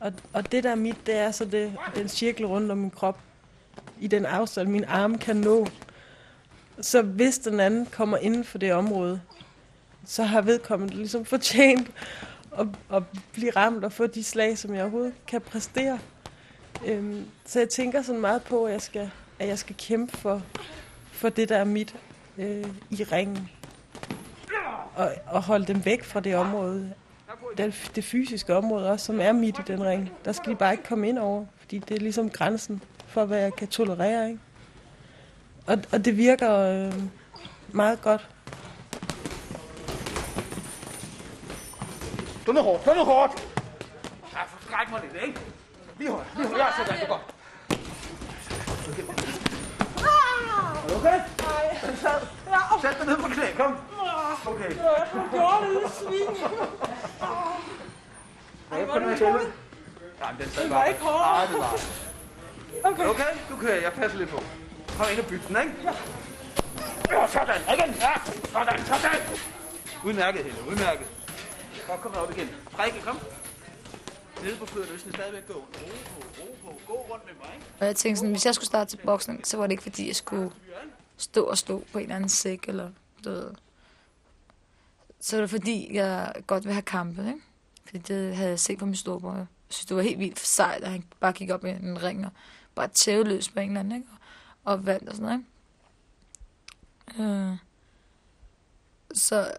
[0.04, 2.90] Og, og det, der er mit, det er så det, den cirkel rundt om min
[2.90, 3.18] krop.
[4.00, 5.66] I den afstand, min arm kan nå.
[6.80, 9.20] Så hvis den anden kommer inden for det område,
[10.06, 11.90] så har vedkommende ligesom fortjent
[12.58, 15.98] at, at blive ramt og få de slag, som jeg overhovedet kan præstere.
[16.86, 20.42] Øhm, så jeg tænker sådan meget på, at jeg skal, at jeg skal kæmpe for,
[21.12, 21.96] for det, der er mit
[22.38, 23.50] øh, i ringen.
[24.96, 26.94] Og, og holde dem væk fra det område,
[27.56, 30.12] det, det fysiske område også, som er midt i den ring.
[30.24, 33.38] Der skal de bare ikke komme ind over, fordi det er ligesom grænsen for, hvad
[33.38, 34.28] jeg kan tolerere.
[34.28, 34.40] Ikke?
[35.66, 36.92] Og, og det virker øh,
[37.72, 38.28] meget godt.
[42.46, 43.48] Du er hårdt, du er hårdt.
[44.32, 45.40] Ja, forskræk mig lidt, ikke?
[45.98, 46.60] Lige højt, lige højt.
[46.60, 47.34] Ja, sådan, det er godt.
[50.84, 51.18] Er du okay?
[51.42, 51.64] Nej.
[52.82, 53.76] Sæt dig ned på knæ, kom.
[54.46, 54.76] Okay.
[55.32, 56.36] Dårlige svin.
[58.72, 59.20] Ej, hvor er det
[60.20, 60.88] Ja, men den sad bare.
[60.88, 61.18] ikke hårdt.
[61.18, 61.72] Nej, det var.
[62.90, 63.04] Okay.
[63.06, 63.80] Okay, du kører.
[63.82, 64.42] Jeg passer lidt på.
[64.98, 65.72] Kom ind og byt den, ikke?
[67.10, 67.60] Ja, sådan.
[67.74, 67.94] Igen.
[67.94, 68.12] Ja,
[68.52, 69.20] sådan, sådan.
[70.04, 70.58] Udmærket, Helle.
[70.70, 71.06] Udmærket.
[71.88, 72.50] Godt, kom op igen.
[72.78, 73.18] Rikke, kom.
[74.42, 75.78] Nede på fødderne, hvis den stadigvæk går ondt.
[75.82, 76.80] Ro på, ro på.
[76.86, 77.66] Gå rundt med mig, ikke?
[77.80, 80.06] Og jeg tænkte sådan, hvis jeg skulle starte til boksning, så var det ikke fordi,
[80.06, 80.50] jeg skulle
[81.16, 82.90] stå og stå på en eller anden sæk, eller
[83.24, 83.50] du ved.
[85.20, 87.40] Så var det fordi, jeg godt vil have kampe, ikke?
[87.94, 89.34] Fordi det havde jeg set på min storebror.
[89.34, 92.02] Jeg synes, det var helt vildt for sejt, at han bare gik op i en
[92.02, 92.32] ring og
[92.74, 94.08] bare tæveløs på en eller anden, ikke?
[94.64, 95.44] Og, og vandt og sådan noget,
[97.18, 97.50] ikke?
[97.50, 97.56] Øh.
[99.14, 99.54] Så,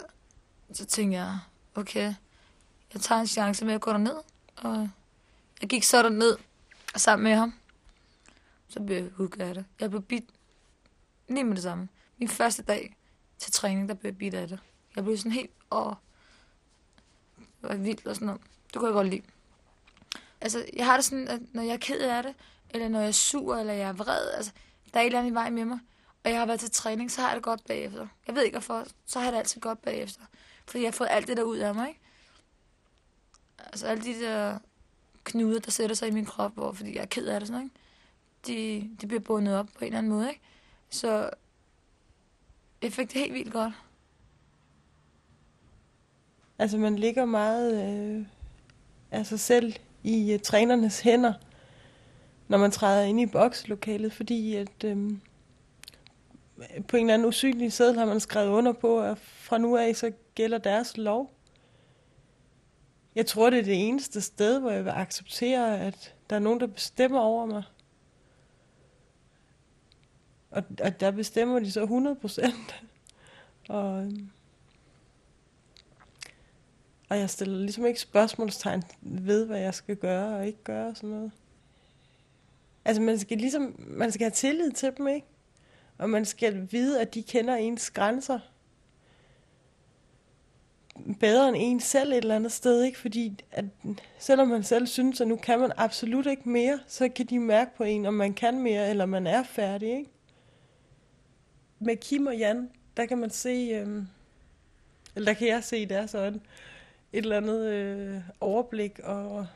[0.73, 1.39] så tænkte jeg,
[1.75, 2.13] okay,
[2.93, 4.15] jeg tager en chance med at gå derned.
[4.55, 4.89] Og
[5.61, 6.37] jeg gik så derned
[6.95, 7.53] sammen med ham.
[8.67, 9.65] Så blev jeg hugget af det.
[9.79, 10.25] Jeg blev bidt
[11.27, 11.87] lige med det samme.
[12.17, 12.95] Min første dag
[13.37, 14.59] til træning, der blev jeg bidt af det.
[14.95, 15.93] Jeg blev sådan helt, åh,
[17.69, 18.41] var vildt og sådan noget.
[18.73, 19.21] Det kunne jeg godt lide.
[20.41, 22.33] Altså, jeg har det sådan, at når jeg er ked af det,
[22.69, 24.51] eller når jeg er sur, eller jeg er vred, altså,
[24.93, 25.79] der er et eller andet i vej med mig,
[26.23, 28.07] og jeg har været til træning, så har jeg det godt bagefter.
[28.27, 30.21] Jeg ved ikke hvorfor, så har jeg det altid godt bagefter.
[30.65, 31.99] Fordi jeg har fået alt det der ud af mig, ikke?
[33.57, 34.59] Altså alle de der
[35.23, 37.63] knuder, der sætter sig i min krop, hvor, fordi jeg er ked af det, sådan,
[37.63, 37.75] ikke?
[38.47, 40.41] De, de bliver bundet op på en eller anden måde, ikke?
[40.89, 41.29] Så
[42.81, 43.73] jeg fik det helt vildt godt.
[46.59, 48.25] Altså man ligger meget øh,
[49.11, 51.33] af sig selv i øh, trænernes hænder,
[52.47, 55.11] når man træder ind i bokslokalet, fordi at øh,
[56.87, 59.95] på en eller anden usynlig seddel har man skrevet under på, at fra nu af
[59.95, 61.31] så gælder deres lov.
[63.15, 66.59] Jeg tror, det er det eneste sted, hvor jeg vil acceptere, at der er nogen,
[66.59, 67.63] der bestemmer over mig.
[70.51, 72.83] Og, og der bestemmer de så 100 procent.
[73.69, 74.11] Og, Øh,
[77.09, 80.95] og jeg stiller ligesom ikke spørgsmålstegn ved, hvad jeg skal gøre og ikke gøre og
[80.95, 81.31] sådan noget.
[82.85, 85.27] Altså man skal ligesom, man skal have tillid til dem, ikke?
[85.97, 88.39] Og man skal vide, at de kender ens grænser
[91.19, 92.99] bedre end en selv et eller andet sted, ikke?
[92.99, 93.65] Fordi at
[94.19, 97.75] selvom man selv synes, at nu kan man absolut ikke mere, så kan de mærke
[97.77, 100.09] på en, om man kan mere, eller man er færdig, ikke?
[101.79, 104.07] Med Kim og Jan, der kan man se, øhm,
[105.15, 106.39] eller der kan jeg se i deres øjne,
[107.13, 109.47] et eller andet øh, overblik, og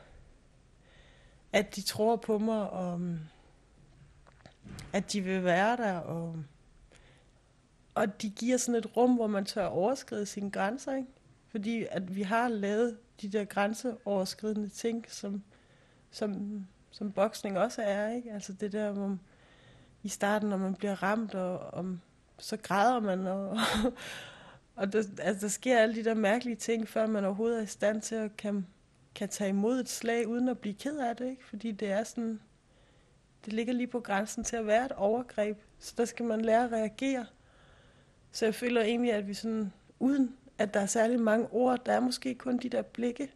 [1.52, 3.18] at de tror på mig, og mm,
[4.92, 6.36] at de vil være der, og,
[7.94, 11.08] og de giver sådan et rum, hvor man tør overskride sine grænser, ikke?
[11.48, 15.42] Fordi at vi har lavet de der grænseoverskridende ting, som,
[16.10, 16.60] som,
[16.90, 18.32] som boksning også er, ikke?
[18.32, 19.18] Altså det der, hvor
[20.02, 21.98] i starten, når man bliver ramt, og, og
[22.38, 23.58] så græder man, og,
[24.76, 27.66] og der, altså, der sker alle de der mærkelige ting, før man overhovedet er i
[27.66, 28.66] stand til at kan,
[29.14, 31.44] kan tage imod et slag, uden at blive ked af det, ikke?
[31.44, 32.40] Fordi det er sådan,
[33.44, 36.64] det ligger lige på grænsen til at være et overgreb, så der skal man lære
[36.64, 37.26] at reagere.
[38.32, 41.92] Så jeg føler egentlig, at vi sådan, uden at der er særlig mange ord, der
[41.92, 43.30] er måske kun de der blikke,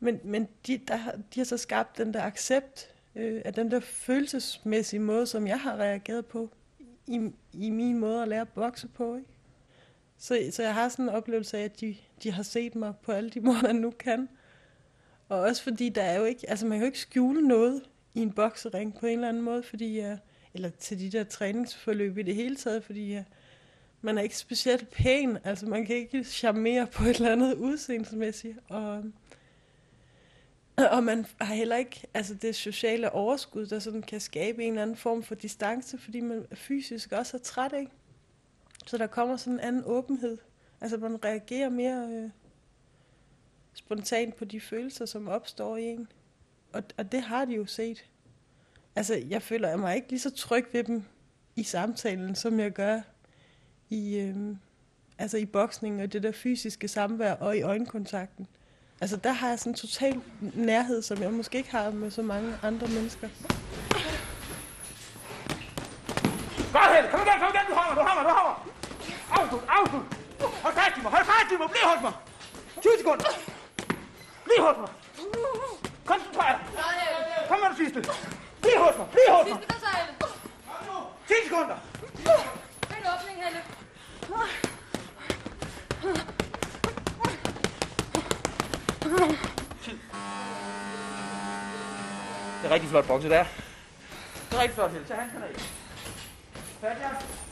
[0.00, 0.98] men, men de, der,
[1.34, 5.60] de har så skabt den der accept øh, af den der følelsesmæssige måde, som jeg
[5.60, 6.50] har reageret på
[7.06, 9.16] i, i min måde at lære at bokse på.
[9.16, 9.28] Ikke?
[10.20, 13.12] Så, så jeg har sådan en oplevelse af, at de, de har set mig på
[13.12, 14.28] alle de måder, man nu kan.
[15.28, 17.82] Og også fordi der er jo ikke, altså man kan jo ikke skjule noget
[18.14, 20.18] i en boksering på en eller anden måde, fordi jeg,
[20.54, 23.24] eller til de der træningsforløb i det hele taget, fordi jeg,
[24.00, 28.58] man er ikke specielt pæn, altså man kan ikke charmere på et eller andet udseendemæssigt,
[28.68, 29.04] og,
[30.76, 34.82] og man har heller ikke altså det sociale overskud, der sådan kan skabe en eller
[34.82, 37.92] anden form for distance, fordi man fysisk også er træt, ikke?
[38.90, 40.38] Så der kommer sådan en anden åbenhed.
[40.80, 42.30] Altså man reagerer mere øh,
[43.74, 46.08] spontant på de følelser, som opstår i en.
[46.72, 48.04] Og, og det har de jo set.
[48.96, 51.04] Altså jeg føler mig ikke lige så tryg ved dem
[51.56, 53.00] i samtalen, som jeg gør
[53.88, 54.56] i, øh,
[55.18, 58.46] altså i boksning og det der fysiske samvær og i øjenkontakten.
[59.00, 60.20] Altså der har jeg sådan en total
[60.54, 63.28] nærhed, som jeg måske ikke har med så mange andre mennesker.
[66.72, 68.69] Kom her, Kom her, kom her, Du hammer, du hammer, du hammer.
[69.50, 70.04] Afslut, afslut.
[70.62, 71.68] Hold fast i mig, hold fast i mig.
[71.70, 72.12] Bliv hos mig.
[72.82, 73.24] 20 sekunder.
[74.44, 74.90] Bliv hos mig.
[76.04, 76.58] Koncentrer dig.
[77.48, 78.00] Kom med det sidste.
[78.62, 79.58] Bliv hos mig, bliv hos mig.
[81.28, 81.76] 10 sekunder.
[82.96, 83.62] En åbning, Helle.
[92.62, 93.44] Det er rigtig flot bokse, der.
[94.50, 95.06] Det er rigtig flot, Helle.
[95.06, 95.54] Tag handskerne af.
[96.80, 97.49] Færdig, ja.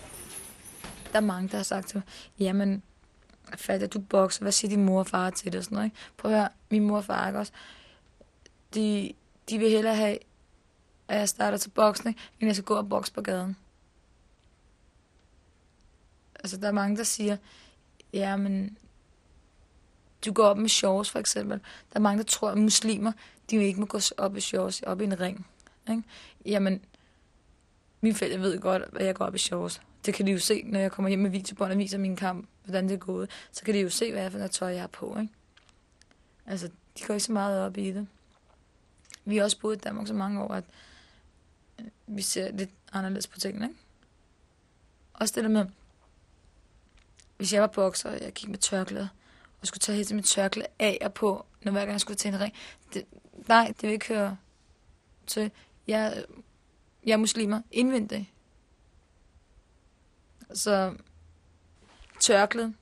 [1.13, 2.05] Der er mange, der har sagt til mig,
[2.39, 2.83] jamen,
[3.57, 5.87] fat at du bokser, hvad siger din mor og far til det og sådan noget,
[5.87, 5.97] ikke?
[6.17, 7.53] Prøv at høre, min mor og far, ikke også?
[8.75, 9.13] De,
[9.51, 10.19] de vil hellere have,
[11.09, 13.57] at jeg starter til boksning, end jeg skal gå og bokse på gaden.
[16.35, 17.37] Altså, der er mange, der siger,
[18.13, 18.79] ja, men
[20.27, 21.59] du går op med shorts, for eksempel.
[21.59, 23.13] Der er mange, der tror, at muslimer,
[23.51, 25.47] de ikke må gå op i shorts, op i en ring.
[25.91, 26.03] Ikke?
[26.47, 26.85] Jamen,
[28.01, 29.81] min forældre ved godt, at jeg går op i shorts.
[30.07, 32.49] Det kan de jo se, når jeg kommer hjem med videobånd og viser min kamp,
[32.65, 33.31] hvordan det er gået.
[33.53, 35.19] Så kan de jo se, hvad jeg for noget tøj, jeg har på.
[35.21, 35.33] Ikke?
[36.47, 38.09] Altså, de går ikke så meget op i det.
[39.25, 40.65] Vi har også boet i Danmark så mange år, at
[41.81, 43.67] øh, vi ser lidt anderledes på tingene.
[43.67, 43.81] Ikke?
[45.13, 45.67] Også det der med,
[47.37, 49.09] hvis jeg var bokser, og jeg gik med tørklæde,
[49.61, 52.29] og skulle tage hele mit tørklæde af og på, når hver gang jeg skulle til
[52.29, 52.55] en ring.
[52.95, 53.05] Det,
[53.49, 54.37] nej, det vil ikke høre
[55.27, 55.51] til.
[55.87, 56.25] Jeg,
[57.09, 58.25] jeg er muslimer indvendigt.
[60.55, 60.95] Så
[62.21, 62.75] tørklæde,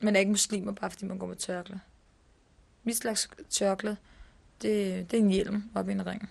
[0.00, 1.80] men er ikke muslimer, bare fordi man går med tørklæde.
[2.84, 3.96] Mit slags tørklæde,
[4.62, 6.30] det, det er en hjelm op i en ring.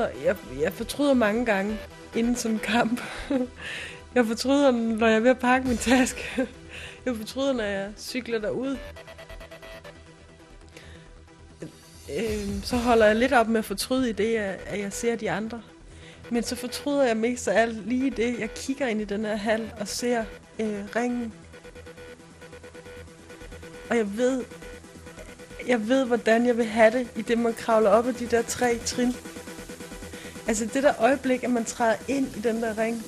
[0.00, 1.78] Fortryder, jeg, jeg fortryder mange gange
[2.16, 3.00] inden sådan en kamp.
[4.14, 6.48] Jeg fortryder, når jeg er ved at pakke min taske.
[7.06, 8.76] Jeg fortryder, når jeg cykler derud.
[12.18, 15.30] Øhm, så holder jeg lidt op med at fortryde i det, at jeg ser de
[15.30, 15.62] andre.
[16.30, 19.36] Men så fortryder jeg mest af alt lige det, jeg kigger ind i den her
[19.36, 20.24] hal og ser
[20.58, 21.32] øh, ringen.
[23.90, 24.44] Og jeg ved,
[25.66, 28.42] jeg ved, hvordan jeg vil have det, i det man kravler op ad de der
[28.42, 29.14] tre trin.
[30.48, 33.04] Altså det der øjeblik, at man træder ind i den der ring,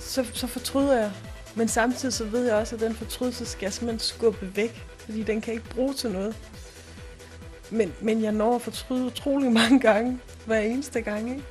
[0.00, 1.12] så, så fortryder jeg.
[1.54, 5.22] Men samtidig så ved jeg også, at den fortrydelse skal jeg simpelthen skubbe væk, fordi
[5.22, 6.36] den kan ikke bruge til noget.
[7.70, 11.42] Men, men jeg når at fortryde utrolig mange gange, hver eneste gang, ikke?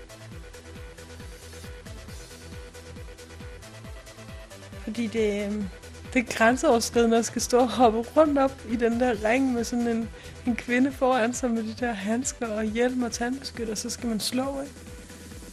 [4.84, 5.70] Fordi det, øhm,
[6.13, 9.63] det er grænseoverskridende at skal stå og hoppe rundt op i den der ring med
[9.63, 10.10] sådan en,
[10.48, 14.19] en kvinde foran sig med de der handsker og hjelm og tandbeskytter, så skal man
[14.19, 14.74] slå, ikke?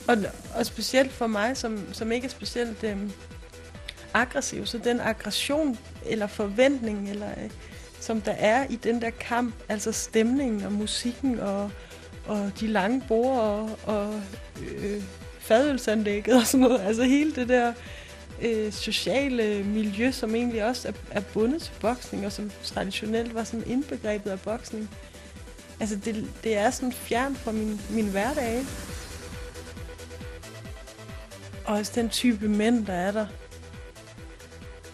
[0.08, 0.16] Og,
[0.54, 2.96] og specielt for mig, som, som ikke er specielt øh,
[4.14, 7.50] aggressiv, så den aggression eller forventning, eller, øh,
[8.00, 11.70] som der er i den der kamp, altså stemningen og musikken og,
[12.26, 14.20] og de lange bord og, og
[14.62, 15.02] øh,
[15.38, 17.72] fadølsanlægget og sådan noget, altså hele det der
[18.42, 23.44] øh, sociale miljø, som egentlig også er, er bundet til boksning, og som traditionelt var
[23.44, 24.90] sådan indbegrebet af boksning.
[25.80, 28.64] Altså, det, det er sådan fjern fra min, min hverdag.
[31.64, 33.26] Og også den type mænd, der er der.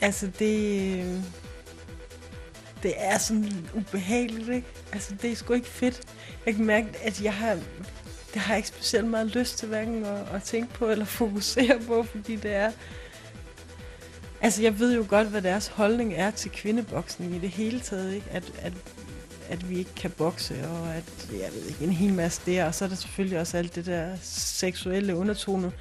[0.01, 0.99] Altså, det...
[0.99, 1.23] Øh,
[2.83, 4.67] det er sådan ubehageligt, ikke?
[4.93, 6.01] Altså, det er sgu ikke fedt.
[6.47, 7.59] Jeg kan mærke, at jeg har...
[8.35, 11.81] Det har jeg ikke specielt meget lyst til hverken at, at tænke på eller fokusere
[11.87, 12.73] på, fordi det er...
[14.43, 18.15] Altså, jeg ved jo godt, hvad deres holdning er til kvindeboksning i det hele taget,
[18.15, 18.27] ikke?
[18.31, 18.73] At, at,
[19.49, 22.75] at vi ikke kan bokse, og at, jeg ved ikke, en hel masse der, og
[22.75, 25.73] så er der selvfølgelig også alt det der seksuelle undertone.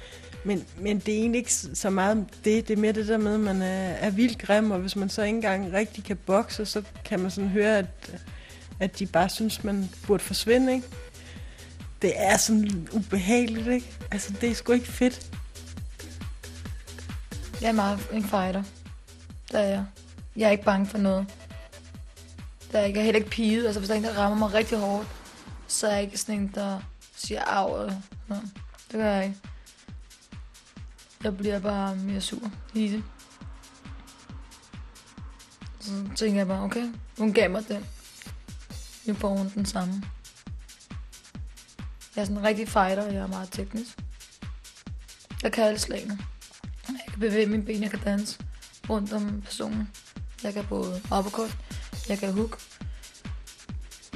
[0.44, 3.34] Men, men det er egentlig ikke så meget det, det er mere det der med,
[3.34, 6.66] at man er, er vildt grim, og hvis man så ikke engang rigtig kan bokse,
[6.66, 7.86] så kan man sådan høre, at,
[8.80, 10.86] at de bare synes, man burde forsvinde, ikke?
[12.02, 13.86] Det er sådan ubehageligt, ikke?
[14.10, 15.30] Altså, det er sgu ikke fedt.
[17.62, 18.62] Jeg er meget en fighter.
[19.50, 19.86] Det er jeg.
[20.36, 21.26] Jeg er ikke bange for noget.
[22.62, 22.98] Det er jeg ikke.
[22.98, 23.66] Jeg er heller ikke piget.
[23.66, 25.08] Altså, hvis der er en, der rammer mig rigtig hårdt,
[25.66, 26.80] så er jeg ikke sådan en, der
[27.16, 27.80] siger af.
[27.80, 28.50] Eller noget.
[28.90, 29.38] Det gør jeg ikke.
[31.24, 33.04] Jeg bliver bare mere sur i det.
[35.80, 37.86] Så tænker jeg bare, okay, hun gav mig den.
[39.06, 40.02] Nu får hun den samme.
[42.16, 43.98] Jeg er sådan en rigtig fighter, og jeg er meget teknisk.
[45.42, 46.18] Jeg kan alle slagene.
[47.22, 48.38] Bevæge mine ben, jeg kan danse
[48.90, 49.90] rundt om personen.
[50.44, 51.56] Jeg kan både uppercut,
[52.08, 52.58] jeg kan hook,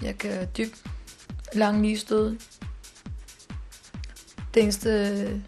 [0.03, 0.73] jeg kan dyb,
[1.53, 2.39] lang lige stød.
[4.55, 5.43] Det eneste,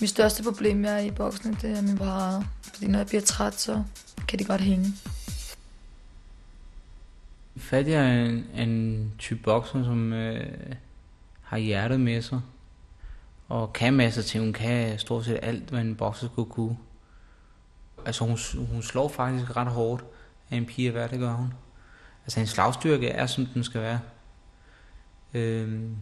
[0.00, 2.44] mit største problem jeg er i boksning, det er min parade.
[2.62, 3.84] Fordi når jeg bliver træt, så
[4.28, 4.86] kan det godt hænge.
[7.56, 10.74] Fattig er en, en type bokser, som øh,
[11.42, 12.40] har hjertet med sig.
[13.48, 14.40] Og kan masser til.
[14.40, 16.78] Hun kan stort set alt, hvad en bokser skulle kunne.
[18.06, 20.04] Altså hun, hun slår faktisk ret hårdt
[20.50, 21.52] af en pige hvad det gør hun.
[22.24, 24.00] Altså hendes slagstyrke er, som den skal være.
[25.34, 25.96] Øhm,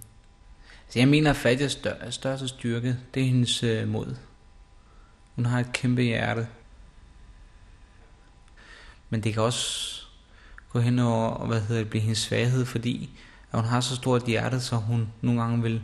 [0.87, 4.17] altså jeg mener, at Fatjas stør, største styrke, det er hendes øh, mod.
[5.35, 6.49] Hun har et kæmpe hjerte.
[9.11, 10.03] Men det kan også
[10.69, 13.11] gå hen over, hvad hedder det, blive hendes svaghed, fordi
[13.53, 15.83] at hun har så stort hjerte, så hun nogle gange vil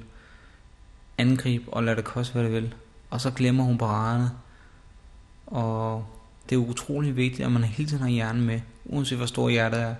[1.19, 2.75] angribe og lade det koste, hvad det vil.
[3.11, 4.31] Og så glemmer hun paraderne.
[5.47, 6.07] Og
[6.49, 9.81] det er utrolig vigtigt, at man hele tiden har hjernen med, uanset hvor stor hjertet
[9.81, 9.95] er.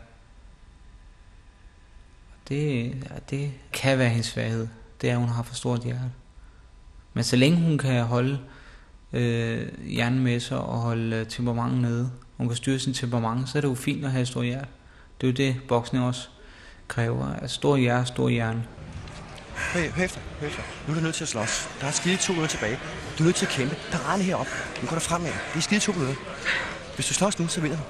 [2.49, 4.69] Det, ja, det kan være hendes svaghed.
[5.01, 6.11] Det er, at hun har for stort hjerte.
[7.15, 8.39] Men så længe hun kan holde
[9.13, 13.59] øh, hjernen med sig og holde øh, temperamentet nede, hun kan styre sin temperament, så
[13.59, 14.69] er det jo fint at have et stort hjerte.
[15.21, 16.29] Det er jo det, boksning også
[16.89, 17.29] kræver.
[17.29, 18.65] Altså, at stor hjerte, stor hjerne.
[19.75, 20.63] Hør, hør efter, hør efter.
[20.87, 21.69] Nu er du nødt til at slås.
[21.81, 22.79] Der er skide to minutter tilbage.
[23.19, 23.77] Du er nødt til at kæmpe.
[23.93, 24.47] Parade herop.
[24.83, 25.33] Nu går der fremad.
[25.53, 26.15] Det er skide to minutter.
[26.95, 27.83] Hvis du slås nu, så vinder du.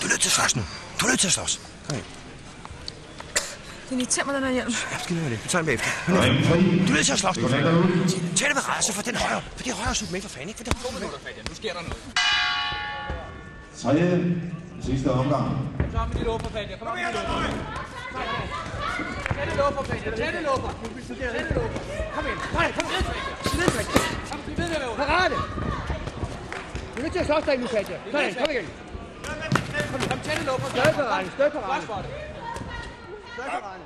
[0.00, 0.62] Du er nødt til at slås nu.
[1.00, 1.60] Du er nødt til at slås.
[1.88, 2.04] Kom ind.
[3.90, 4.74] Det irriterer mig, den her hjelm.
[5.10, 5.44] Ja, med det.
[5.44, 5.90] Vi tager den bagefter.
[6.06, 7.48] Du er nødt til at slås nu.
[7.48, 9.42] Tag det med rejse for den højre.
[9.56, 10.58] For det er højre sut med for fanden, ikke?
[10.58, 11.08] For det er højre med.
[11.48, 11.96] Nu sker der noget.
[13.82, 14.42] Tredje,
[14.84, 15.58] sidste omgang.
[15.92, 16.78] Så med de luffer, Fatja.
[16.78, 16.96] Kom op
[19.48, 19.82] de luffer.
[20.20, 20.70] Tag det luffer,
[21.36, 21.80] det luffer.
[22.14, 22.38] Kom ind.
[22.58, 23.22] Nej, kom ned, Fatja.
[23.44, 24.00] Kom ned, Fatja.
[24.30, 24.96] Kom, bliv ved med at.
[25.02, 25.36] Parade.
[26.92, 27.96] Du er nødt til at slås dig nu, Fatja.
[28.12, 28.66] Sådan, kom igen.
[29.90, 30.68] Kom, kom, det luffer.
[30.68, 31.68] Stødparade, stødparade.
[31.72, 32.10] Godt for det.
[33.34, 33.82] Stødparade.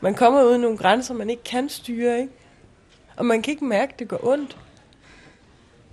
[0.00, 2.32] Man kommer ud i nogle grænser, man ikke kan styre, ikke?
[3.16, 4.56] Og man kan ikke mærke, at det går ondt.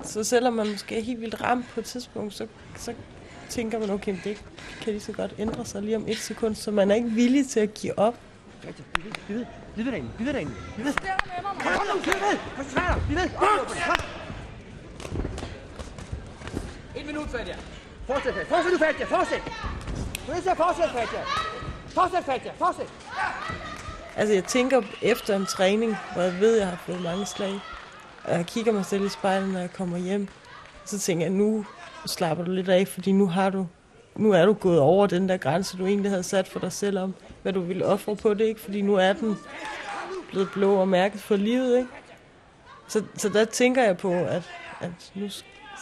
[0.04, 2.94] Så selvom man måske er helt vildt ramt på et tidspunkt, så, så
[3.52, 4.44] tænker man, okay, det
[4.82, 7.50] kan lige så godt ændre sig lige om et sekund, så man er ikke villig
[7.50, 8.16] til at give op.
[8.62, 9.46] Fatja, bliv ved, bliv ved.
[9.76, 10.34] Bliv ved bliv ved.
[10.76, 10.94] Bliv ved.
[11.60, 12.38] Kom, nu, bliv ved.
[12.56, 13.30] Koncentrer dig, bliv ved.
[16.96, 17.56] Et minut, Fatja.
[18.08, 18.56] Fortsæt, Fatja.
[18.56, 19.08] Fortsæt.
[19.08, 19.42] Fortsæt.
[20.26, 21.22] Du er nødt til at fortsætte, Fatja.
[21.88, 22.52] Fortsæt, Fatja.
[22.58, 22.88] Fortsæt.
[24.16, 27.60] Altså, jeg tænker efter en træning, hvor jeg ved, at jeg har fået mange slag,
[28.24, 30.28] og jeg kigger mig selv i spejlet, når jeg kommer hjem,
[30.86, 31.66] så tænker jeg, nu
[32.06, 33.68] slapper du lidt af, fordi nu har du
[34.16, 37.00] nu er du gået over den der grænse, du egentlig havde sat for dig selv
[37.00, 38.60] om, hvad du ville ofre på det, ikke?
[38.60, 39.38] Fordi nu er den
[40.30, 41.90] blevet blå og mærket for livet, ikke?
[42.88, 45.30] Så, så der tænker jeg på, at, at nu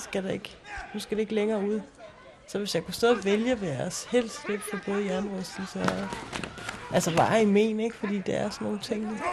[0.04, 0.58] skal der ikke,
[0.94, 1.82] nu skal det ikke længere ud.
[2.48, 6.08] Så hvis jeg kunne stå og vælge, vil jeg helst slippe for både jernrystelse og...
[6.94, 7.96] Altså, var i men, ikke?
[7.96, 9.02] Fordi det er sådan nogle ting.
[9.02, 9.24] ikke?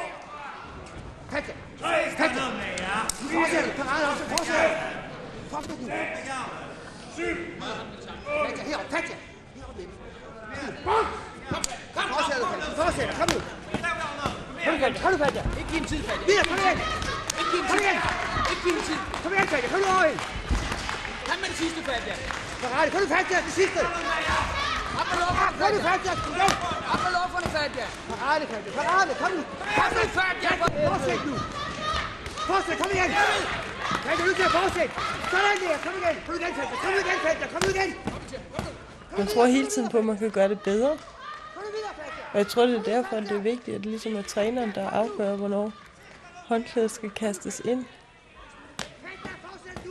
[3.33, 3.64] Fortsæt!
[3.64, 4.29] Fortsæt.
[4.29, 4.71] Fortsæt.
[5.50, 6.65] Fortsæt
[7.19, 7.25] nu.
[8.44, 8.87] Fatja, herop.
[8.90, 9.17] Fatja.
[9.56, 9.94] Herop, baby.
[12.14, 12.67] Fortsæt, Fatja.
[12.83, 13.38] Fortsæt, kom nu.
[14.64, 14.98] Kom nu, Fatja.
[15.02, 15.42] Kom nu, Fatja.
[15.58, 16.25] Ikke give en tid, Fatja.
[16.29, 16.79] Videre, kom igen.
[17.40, 17.96] Ikke give en Kom tid.
[18.50, 18.98] Ikke give en tid.
[19.23, 19.69] Kom igen, Fatja.
[19.73, 20.23] Kom nu over hende.
[21.29, 22.14] Kom med det sidste, Fatja.
[22.62, 22.88] Parade.
[22.92, 23.37] Kom nu, Fatja.
[23.46, 23.81] Det sidste.
[25.00, 25.79] Op med lufferne, Kom nu.
[26.25, 26.52] Kom igen.
[26.92, 27.87] Op med lufferne, Fatja.
[28.10, 28.71] Parade, Fatja.
[28.79, 29.12] Parade.
[29.21, 29.42] Kom nu.
[29.79, 30.50] Kom nu, Fatja.
[30.90, 31.35] Fortsæt nu.
[32.48, 33.10] Fortsæt, kom igen.
[34.04, 34.94] Fatja, du er nødt til at fortsætte.
[35.31, 35.77] Sådan der.
[35.85, 36.16] Kom igen.
[36.27, 36.77] Kom igen, Fatja.
[36.83, 37.46] Kom igen, Fatja.
[37.46, 37.94] Kom igen.
[39.18, 40.90] Man tror hele tiden på, at man kan gøre det bedre.
[42.33, 44.72] Og jeg tror, det er derfor, at det er vigtigt, at det ligesom er træneren,
[44.74, 45.72] der afgør, hvornår
[46.46, 47.85] håndklædet skal kastes ind.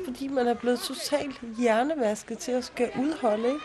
[0.05, 3.59] Fordi man er blevet totalt hjernevasket til at skal udholde, ikke?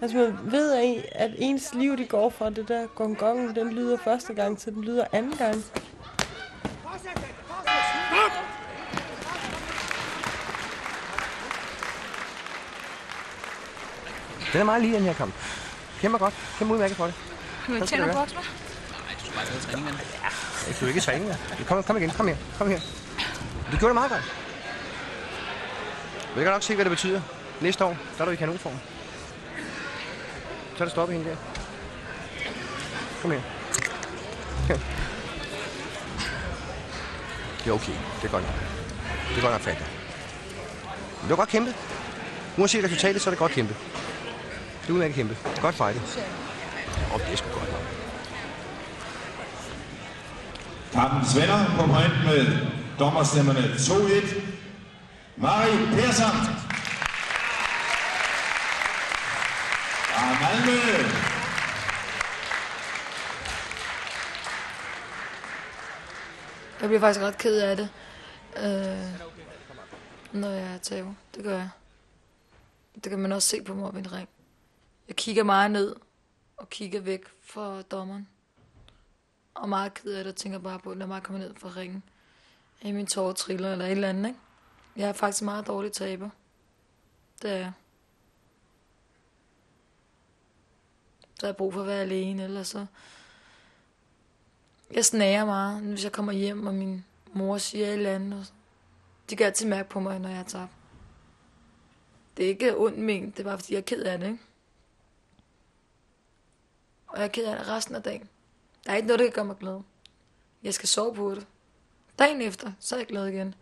[0.00, 3.72] Altså man ved, at, at ens liv det går fra det der gong gong, den
[3.72, 5.64] lyder første gang, til den lyder anden gang.
[14.52, 15.34] Den er meget lige, den her kamp.
[16.00, 16.34] Kæmper godt.
[16.58, 17.14] Kæmper udmærket for det.
[17.68, 18.14] Men skal du tænder gøre.
[18.14, 18.36] bokser?
[20.68, 21.64] Ja, du er ikke i træning, ja.
[21.66, 22.10] Kom, kom igen.
[22.10, 22.36] Kom her.
[22.58, 22.80] Kom her.
[23.72, 24.22] Du gjorde det meget godt.
[26.34, 27.20] Du kan nok se, hvad det betyder.
[27.60, 28.78] Næste år, der er du i kanonform.
[30.76, 31.36] Så er det stoppet hende der.
[33.22, 33.40] Kom her.
[34.68, 34.78] Her.
[37.58, 37.92] Det er okay.
[38.22, 38.54] Det er godt nok.
[39.28, 39.78] Det er godt nok fat.
[41.20, 41.74] Men det var godt kæmpet.
[42.56, 43.76] Uanset resultatet, så er det godt kæmpet.
[44.88, 45.36] Det er udmærket kæmpet.
[45.60, 46.02] Godt fightet.
[46.02, 47.82] Åh, oh, det er sgu godt nok.
[50.92, 52.68] Kampens vinder på point med
[52.98, 54.40] dommerstemmerne 2-1.
[55.36, 56.36] Mari Persson.
[60.10, 60.78] Fra Malmø.
[66.80, 67.88] Jeg bliver faktisk ret ked af det,
[68.56, 69.20] øh,
[70.32, 71.14] når jeg taber.
[71.34, 71.68] Det gør jeg.
[72.94, 74.28] Det kan man også se på mig ved en ring.
[75.08, 75.96] Jeg kigger meget ned
[76.56, 78.28] og kigger væk fra dommeren.
[79.54, 82.02] Og meget ked af det og tænker bare på, lad mig komme ned fra ringen.
[82.82, 84.40] I min tårer triller eller et eller andet, ikke?
[84.96, 86.30] Jeg er faktisk meget dårlig taber.
[87.42, 87.72] Det er jeg.
[91.34, 92.86] Så har jeg brug for at være alene, eller så...
[94.90, 98.40] Jeg snager meget, hvis jeg kommer hjem, og min mor siger et eller andet.
[98.40, 98.46] og
[99.30, 100.72] De kan altid mærke på mig, når jeg er tabt.
[102.36, 104.38] Det er ikke ondt ment, det er bare fordi, jeg er ked af det, ikke?
[107.08, 108.28] Og jeg er ked af det resten af dagen.
[108.86, 109.80] Der er ikke noget, der kan gøre mig glad.
[110.62, 111.46] Jeg skal sove på det.
[112.18, 113.54] Dagen efter, så er jeg glad igen.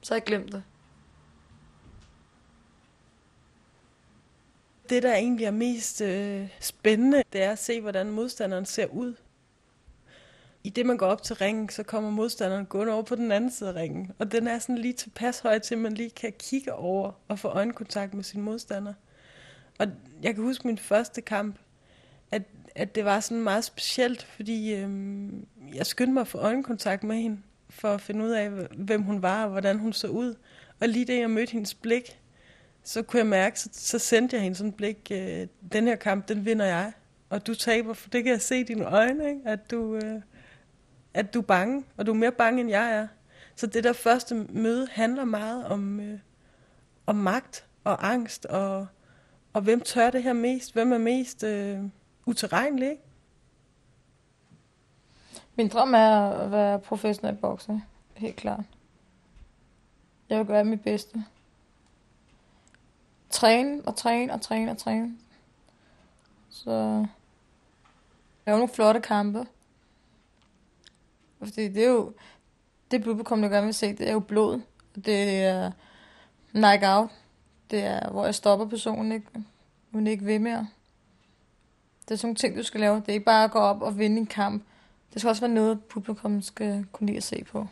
[0.00, 0.62] Så har jeg glemt det.
[4.90, 9.14] Det, der egentlig er mest øh, spændende, det er at se, hvordan modstanderen ser ud.
[10.64, 13.50] I det, man går op til ringen, så kommer modstanderen gående over på den anden
[13.50, 14.12] side af ringen.
[14.18, 17.38] Og den er sådan lige tilpas høj til, at man lige kan kigge over og
[17.38, 18.94] få øjenkontakt med sin modstander.
[19.78, 19.86] Og
[20.22, 21.58] jeg kan huske min første kamp,
[22.30, 22.42] at,
[22.78, 27.16] at det var sådan meget specielt, fordi øhm, jeg skyndte mig at få øjenkontakt med
[27.16, 27.38] hende,
[27.70, 30.34] for at finde ud af, hvem hun var og hvordan hun så ud.
[30.80, 32.20] Og lige da jeg mødte hendes blik,
[32.82, 35.96] så kunne jeg mærke, så, så sendte jeg hende sådan et blik, øh, den her
[35.96, 36.92] kamp, den vinder jeg,
[37.30, 39.40] og du taber, for det kan jeg se i dine øjne, ikke?
[39.44, 40.20] At, du, øh,
[41.14, 43.08] at du er bange, og du er mere bange, end jeg er.
[43.56, 46.18] Så det der første møde handler meget om, øh,
[47.06, 48.86] om magt og angst, og,
[49.52, 51.78] og hvem tør det her mest, hvem er mest øh,
[52.28, 53.02] utilregnelig, ikke?
[55.56, 57.80] Min drøm er at være professionel bokser.
[58.14, 58.64] Helt klart.
[60.28, 61.24] Jeg vil gøre mit bedste.
[63.30, 65.18] Træne og træne og træne og træne.
[66.50, 67.06] Så
[68.46, 69.46] lave nogle flotte kampe.
[71.38, 72.12] Fordi det er jo
[72.90, 74.60] det publikum, der gerne vil se, det er jo blod.
[74.94, 75.72] Det er
[76.50, 77.10] knock out.
[77.70, 79.26] Det er, hvor jeg stopper personen, ikke?
[79.92, 80.68] Hun ikke ved mere.
[82.08, 82.96] Det er sådan nogle ting, du skal lave.
[82.96, 84.64] Det er ikke bare at gå op og vinde en kamp.
[85.12, 87.66] Det skal også være noget, publikum skal kunne lide at se på.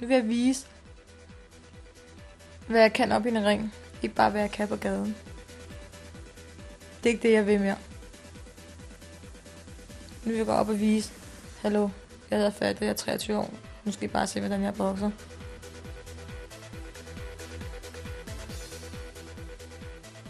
[0.00, 0.66] Nu vil jeg vise,
[2.68, 3.74] hvad jeg kan op i en ring.
[4.02, 5.16] Ikke bare, hvad jeg kan på gaden.
[6.98, 7.76] Det er ikke det, jeg vil mere.
[10.24, 11.12] Nu vil jeg gå op og vise,
[11.62, 11.88] hallo,
[12.30, 13.50] jeg hedder Fatte, jeg er 23 år.
[13.84, 15.10] Nu skal I bare se, hvordan jeg bokser.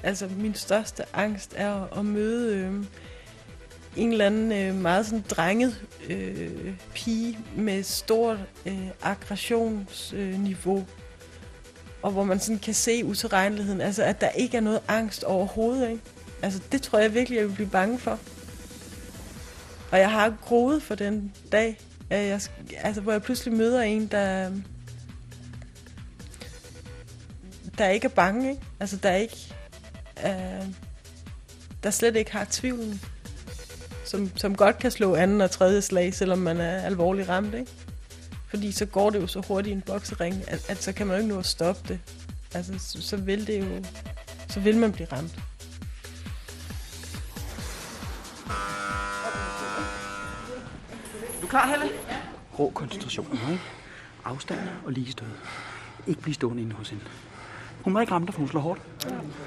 [0.07, 2.85] Altså, min største angst er at møde øh,
[3.97, 10.79] en eller anden øh, meget sådan drenget øh, pige med stort øh, aggressionsniveau.
[10.79, 10.85] Øh,
[12.03, 13.81] og hvor man sådan kan se utilregneligheden.
[13.81, 16.03] Altså, at der ikke er noget angst overhovedet, ikke?
[16.43, 18.19] Altså, det tror jeg virkelig, jeg vil blive bange for.
[19.93, 21.79] Og jeg har groet for den dag,
[22.11, 22.41] at jeg,
[22.77, 24.51] altså, hvor jeg pludselig møder en, der,
[27.79, 28.63] der ikke er bange, ikke?
[28.81, 29.55] Altså, der ikke,
[30.25, 30.67] øh,
[31.83, 33.01] der slet ikke har tvivlen,
[34.05, 37.71] som, som godt kan slå anden og tredje slag, selvom man er alvorligt ramt, ikke?
[38.49, 41.17] Fordi så går det jo så hurtigt i en boksering, at, at så kan man
[41.17, 42.01] jo ikke nå at stoppe det.
[42.55, 43.85] Altså, så, så vil det jo,
[44.49, 45.39] så vil man blive ramt.
[51.43, 51.87] Du klar, Helle?
[52.59, 53.63] Rå koncentration, ikke?
[54.25, 55.27] Afstand og lige stød.
[56.07, 57.05] Ikke blive stående inde hos hende.
[57.87, 58.81] Hun må ikke ramme dig, for hun slår hårdt.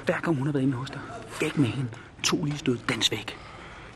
[0.04, 1.00] Hver gang hun har været inde hos dig.
[1.40, 1.90] væk med hende.
[2.22, 3.36] To lige stød, dans væk.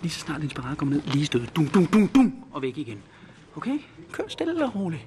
[0.02, 1.46] Lige så snart hendes parade kommer ned, lige stød.
[1.46, 3.02] Dum, dum, dum, dum, og væk igen.
[3.56, 3.78] Okay?
[4.12, 5.02] Kør stille og roligt.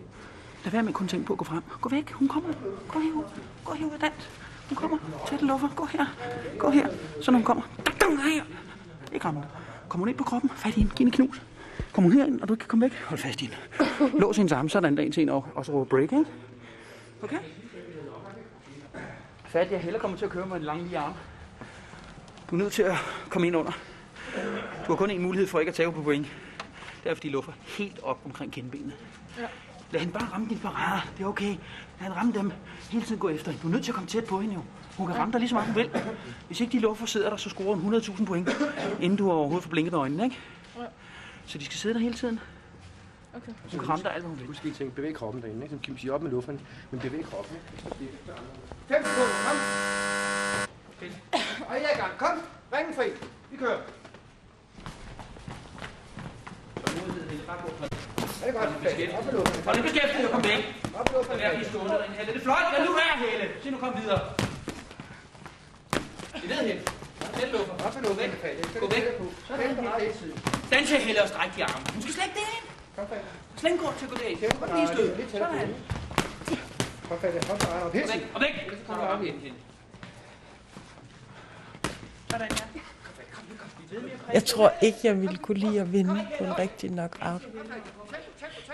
[0.63, 1.63] Lad være med kun tænke på at gå frem.
[1.81, 2.49] Gå væk, hun kommer.
[2.87, 3.23] Gå herud.
[3.63, 4.29] Gå herud og dans.
[4.69, 4.97] Hun kommer.
[5.27, 5.67] Tag den luffer.
[5.75, 6.05] Gå her.
[6.59, 6.87] Gå her.
[7.21, 7.63] Så når hun kommer.
[8.01, 8.43] Dang, her.
[9.13, 9.43] Ikke ramme.
[9.89, 10.49] Kom hun ind på kroppen.
[10.55, 10.95] Fat i hende.
[10.95, 11.41] Giv hende knus.
[11.93, 12.93] Kom hun herind, og du kan komme væk.
[13.07, 14.19] Hold fast i hende.
[14.19, 16.25] Lås hendes arme, sådan der en til en og, og så råber break, ikke?
[17.23, 17.37] Okay?
[19.57, 21.13] Fat, jeg heller kommer til at køre med en lang lige arm.
[22.49, 22.95] Du er nødt til at
[23.29, 23.71] komme ind under.
[24.87, 26.27] Du har kun en mulighed for ikke at tage på point.
[27.03, 28.93] Det er, fordi luffer helt op omkring kindbenene.
[29.37, 29.45] Ja.
[29.91, 31.01] Lad hende bare ramme dine parader.
[31.17, 31.45] Det er okay.
[31.49, 31.57] Lad
[31.99, 32.51] hende ramme dem.
[32.91, 33.63] Hele tiden gå efter hende.
[33.63, 34.61] Du er nødt til at komme tæt på hende jo.
[34.97, 35.89] Hun kan ramme dig lige så meget hun vil.
[36.47, 38.49] Hvis ikke de luffer sidder der, så scorer hun 100.000 point,
[39.01, 40.39] inden du overhovedet får blinket øjnene, ikke?
[40.77, 40.83] Ja.
[41.45, 42.39] Så de skal sidde der hele tiden.
[43.37, 43.53] Okay.
[43.71, 44.47] Hun kan ramme dig alt, hvad hun vil.
[44.47, 44.95] Husk lige ting.
[44.95, 45.73] Bevæg kroppen derinde, ikke?
[45.75, 46.59] Som Kim siger op med lufterne,
[46.91, 47.57] men bevæg kroppen.
[48.89, 49.57] Tempo på, kom.
[51.69, 52.13] Og jeg er i gang.
[52.17, 52.35] Kom,
[52.73, 53.07] ringen fri.
[53.51, 53.79] Vi kører.
[58.41, 58.69] Er det godt?
[59.17, 59.63] Op med lufterne.
[59.65, 60.61] Hold det beskæftiget og kom væk.
[60.99, 61.39] Op med lufterne.
[61.41, 62.15] Lad blive stående derinde.
[62.17, 62.33] Helle.
[62.33, 62.65] Det er flot.
[62.73, 63.45] Lad nu være, Helle.
[63.63, 64.21] Se nu kom videre.
[66.41, 66.81] Det ved Helle.
[67.39, 67.73] Helle luffer.
[67.85, 68.33] Op med lufterne.
[68.83, 69.03] Gå væk.
[69.47, 69.61] Sådan
[69.99, 70.37] helt tiden.
[70.71, 71.85] Den til Helle og stræk de arme.
[71.93, 72.76] Hun skal slet ikke derind.
[72.97, 73.05] Kom,
[73.67, 74.59] ikke grund til derind.
[74.59, 75.29] Kom lige stød.
[75.31, 75.75] Sådan.
[77.09, 77.45] Kom, Fat.
[77.45, 77.93] Hold dig op.
[77.93, 78.27] Helt Og væk.
[78.35, 78.79] Og væk.
[78.79, 79.53] Så kommer du op Helle.
[82.29, 82.81] Sådan, ja.
[84.33, 87.47] Jeg tror ikke, jeg ville kunne lide at vinde på en rigtig knockout.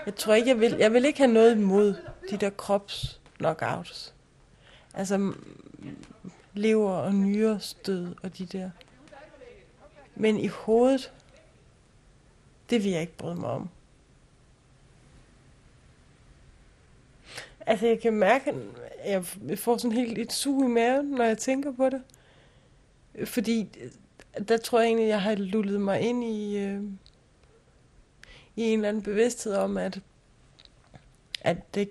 [0.06, 1.94] Jeg tror ikke, jeg vil, jeg vil ikke have noget imod
[2.30, 4.14] de der krops knockouts.
[4.94, 5.32] Altså
[6.54, 8.70] lever og nyre stød og de der.
[10.14, 11.12] Men i hovedet,
[12.70, 13.68] det vil jeg ikke bryde mig om.
[17.66, 18.54] Altså jeg kan mærke,
[18.98, 22.02] at jeg får sådan helt et sug i maven, når jeg tænker på det.
[23.24, 23.68] Fordi
[24.48, 26.82] der tror jeg egentlig, jeg har lullet mig ind i, øh,
[28.56, 30.00] i en eller anden bevidsthed om, at,
[31.40, 31.90] at, det,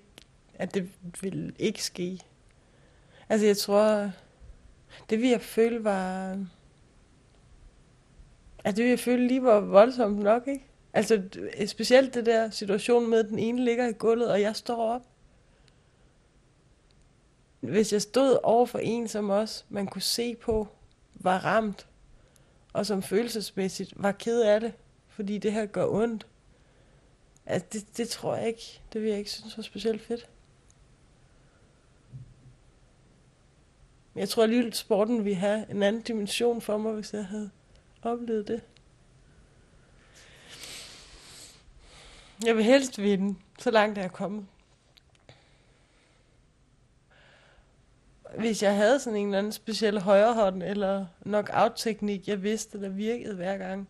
[0.53, 0.89] at det
[1.21, 2.19] vil ikke ske.
[3.29, 4.11] Altså jeg tror,
[5.09, 6.31] det vi jeg føle var,
[8.63, 10.65] at det vi jeg føle lige var voldsomt nok, ikke?
[10.93, 11.21] Altså
[11.67, 15.12] specielt det der situation med, at den ene ligger i gulvet, og jeg står op.
[17.63, 20.67] Hvis jeg stod over for en, som også man kunne se på,
[21.13, 21.87] var ramt,
[22.73, 24.73] og som følelsesmæssigt var ked af det,
[25.07, 26.27] fordi det her gør ondt.
[27.45, 30.29] Altså, det, det tror jeg ikke, det vil jeg ikke synes var specielt fedt.
[34.13, 37.25] Men jeg tror alligevel, at sporten ville have en anden dimension for mig, hvis jeg
[37.25, 37.49] havde
[38.01, 38.61] oplevet det.
[42.45, 44.45] Jeg vil helst vinde, så langt er jeg kommet.
[48.37, 53.35] Hvis jeg havde sådan en eller anden speciel højrehånd eller knockout-teknik, jeg vidste, der virkede
[53.35, 53.89] hver gang,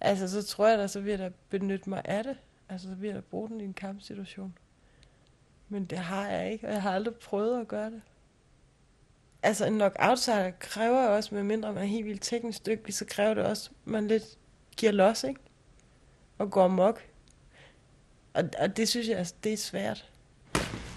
[0.00, 2.36] altså så tror jeg da, så vil jeg da benytte mig af det.
[2.68, 4.58] Altså så vil jeg da bruge den i en kampsituation.
[5.68, 8.02] Men det har jeg ikke, og jeg har aldrig prøvet at gøre det.
[9.42, 13.04] Altså en knockout sejr kræver jo også, medmindre man er helt vildt teknisk dygtig, så
[13.04, 14.38] kræver det også, at man lidt
[14.76, 15.40] giver los, ikke?
[16.38, 17.02] Og går mok.
[18.34, 20.10] Og, og det synes jeg, altså, det er svært.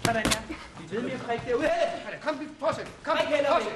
[0.02, 0.56] Hvordan er det?
[0.80, 1.68] Vi ved mere prik derude.
[2.24, 2.88] Kom, vi fortsæt.
[3.04, 3.72] Kom, Prik Helle fortsæt.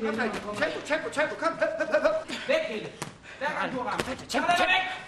[0.00, 0.34] Kom, Helle.
[0.60, 0.70] Fat.
[0.90, 1.34] Tempo, tempo, tempo.
[1.42, 2.16] Kom, høp, høp, høp.
[2.48, 2.88] Væk, Helle.
[3.38, 4.04] Hver gang du har ramt.
[4.04, 4.24] Tempo,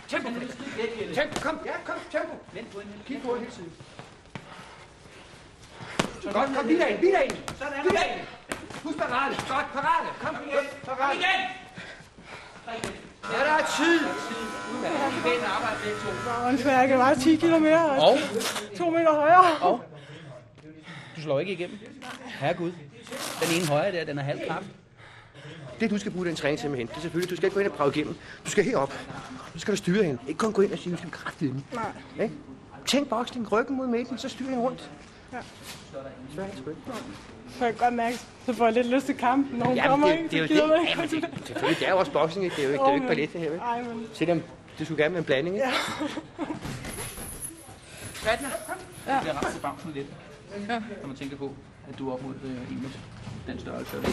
[0.08, 1.14] Tempo, tempo.
[1.14, 1.40] Tempo.
[1.46, 2.34] Kom, ja, kom, tempo.
[2.52, 2.92] Vent på Helle.
[3.06, 3.72] Kig på hende hele tiden.
[6.32, 7.36] Godt, kom, vi derind, vi derind.
[7.58, 7.94] Sådan er Vi der.
[7.98, 8.20] derind.
[8.84, 9.34] Husk parade.
[9.48, 10.06] Godt, parade.
[10.22, 10.64] Kom, Kom igen.
[10.86, 11.16] Kom parade.
[11.18, 11.40] igen.
[13.32, 14.00] Ja, der er tid.
[15.24, 16.46] Pænt arbejde, begge to.
[16.48, 18.18] Åndsværk, det var 10 kilo mere, Og?
[18.78, 19.56] to meter højere.
[19.60, 19.84] Og?
[21.20, 21.78] Du slår ikke igennem.
[22.24, 22.72] Herregud.
[23.42, 24.66] Den ene højre der, den er halv kraft.
[25.80, 27.54] Det, du skal bruge den træning til med hende, det er selvfølgelig, du skal ikke
[27.54, 28.16] gå ind og brage igennem.
[28.44, 28.92] Du skal herop.
[29.54, 30.20] Så skal du styre hende.
[30.28, 31.62] Ikke kun gå ind og sige, nu skal vi kræfte hende.
[31.74, 31.84] Nej.
[32.22, 32.34] Ikke?
[32.86, 34.90] Tænk boksning, ryggen mod midten, så styr hende rundt.
[35.32, 35.38] Ja.
[35.92, 35.98] Så
[36.40, 36.82] er det sgu ikke.
[37.60, 39.90] Jeg kan godt mærke, så får jeg lidt lyst til kampen, når hun Ja, men
[39.90, 40.30] kommer, det, ikke?
[40.30, 40.88] det, er jo gider det.
[40.88, 42.56] ikke det, selvfølgelig, det er jo også boksning, ikke?
[42.56, 43.58] Det er jo ikke, det er jo ikke ballet, det her, vel?
[43.58, 44.06] Ej, men...
[44.12, 44.42] Selvom
[44.78, 45.68] det skulle gerne være en blanding, ikke?
[45.68, 45.72] Ja.
[48.14, 48.48] Fatna.
[49.06, 49.20] Ja.
[49.22, 50.06] Det er ret til bamsen lidt.
[50.68, 50.82] Ja.
[51.00, 51.52] Når man tænker på,
[51.88, 52.90] at du er op mod øh, en med
[53.46, 53.96] den størrelse.
[53.98, 54.04] og.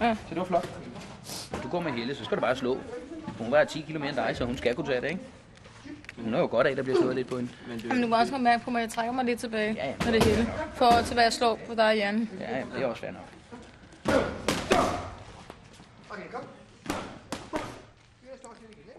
[0.00, 0.14] Ja.
[0.14, 0.68] Så det var flot.
[1.62, 2.78] Du går med Helle, så skal du bare slå.
[3.38, 5.20] Hun vejer 10 kg mere end dig, så hun skal kunne tage det, ikke?
[6.24, 7.50] Hun er jo godt af, at der bliver slået lidt på hende.
[7.88, 9.94] Jamen, du må også godt mærke på mig, at jeg trækker mig lidt tilbage Ja,
[10.04, 10.46] med det hele.
[10.74, 12.30] For til hvad jeg slår på dig, Jan.
[12.40, 13.28] Ja, ja, det er også fair nok.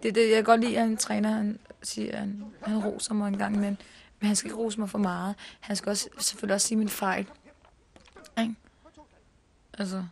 [0.04, 2.78] Det er det, jeg kan godt lide, at en træner han siger, at han, han
[2.86, 3.78] roser mig en gang imellem.
[4.24, 5.36] Men han skal ikke rose mig for meget.
[5.60, 7.28] Han skal også, selvfølgelig også sige min fejl.
[8.40, 8.56] Ikke?
[9.74, 10.06] Altså,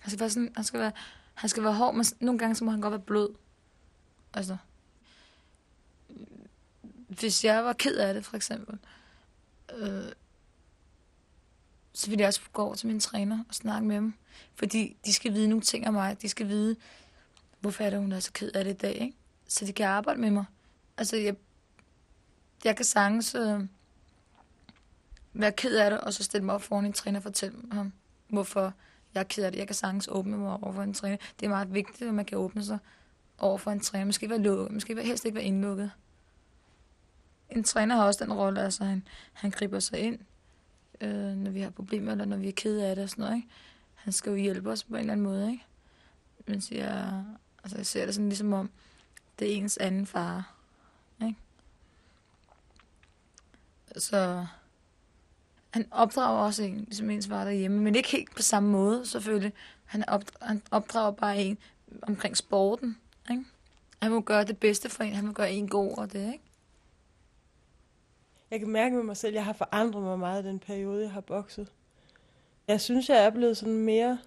[0.00, 0.92] han skal være sådan, han skal være,
[1.34, 3.28] han skal være hård, men nogle gange så må han godt være blød.
[4.34, 4.56] Altså,
[7.08, 8.78] hvis jeg var ked af det, for eksempel,
[9.76, 10.12] øh,
[11.92, 14.14] så ville jeg også gå over til min træner og snakke med dem.
[14.54, 16.22] Fordi de skal vide nogle ting om mig.
[16.22, 16.76] De skal vide,
[17.60, 19.16] hvorfor er det, hun er så ked af det i dag, ikke?
[19.48, 20.44] Så de kan arbejde med mig.
[20.96, 21.36] Altså, jeg,
[22.64, 23.60] jeg kan sagtens øh,
[25.32, 27.92] være ked af det, og så stille mig op foran en træner og fortælle ham,
[28.28, 28.72] hvorfor
[29.14, 29.58] jeg er ked af det.
[29.58, 31.16] Jeg kan sagtens åbne mig over for en træner.
[31.40, 32.78] Det er meget vigtigt, at man kan åbne sig
[33.38, 34.04] over for en træner.
[34.04, 34.70] Man skal ikke være lukket.
[34.70, 35.90] Man skal helst ikke være indlukket.
[37.50, 40.18] En træner har også den rolle, altså han, han griber sig ind,
[41.00, 43.36] øh, når vi har problemer, eller når vi er kede af det og sådan noget.
[43.36, 43.48] Ikke?
[43.94, 45.50] Han skal jo hjælpe os på en eller anden måde.
[45.50, 45.64] Ikke?
[46.46, 47.24] Men jeg,
[47.64, 48.70] altså jeg ser det sådan ligesom om,
[49.38, 50.54] det er ens anden far.
[51.22, 51.36] Ikke?
[53.96, 54.46] Så
[55.70, 59.52] han opdrager også en, ligesom ens far derhjemme, men ikke helt på samme måde, selvfølgelig.
[59.84, 61.58] Han, opdrager, han opdrager bare en
[62.02, 62.98] omkring sporten.
[63.30, 63.44] Ikke?
[64.02, 66.44] Han må gøre det bedste for en, han må gøre en god og det, ikke?
[68.50, 71.02] Jeg kan mærke med mig selv, at jeg har forandret mig meget i den periode,
[71.02, 71.72] jeg har bokset.
[72.68, 74.18] Jeg synes, jeg er blevet sådan mere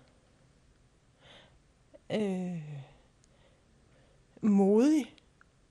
[2.11, 2.61] øh,
[4.41, 5.15] modig.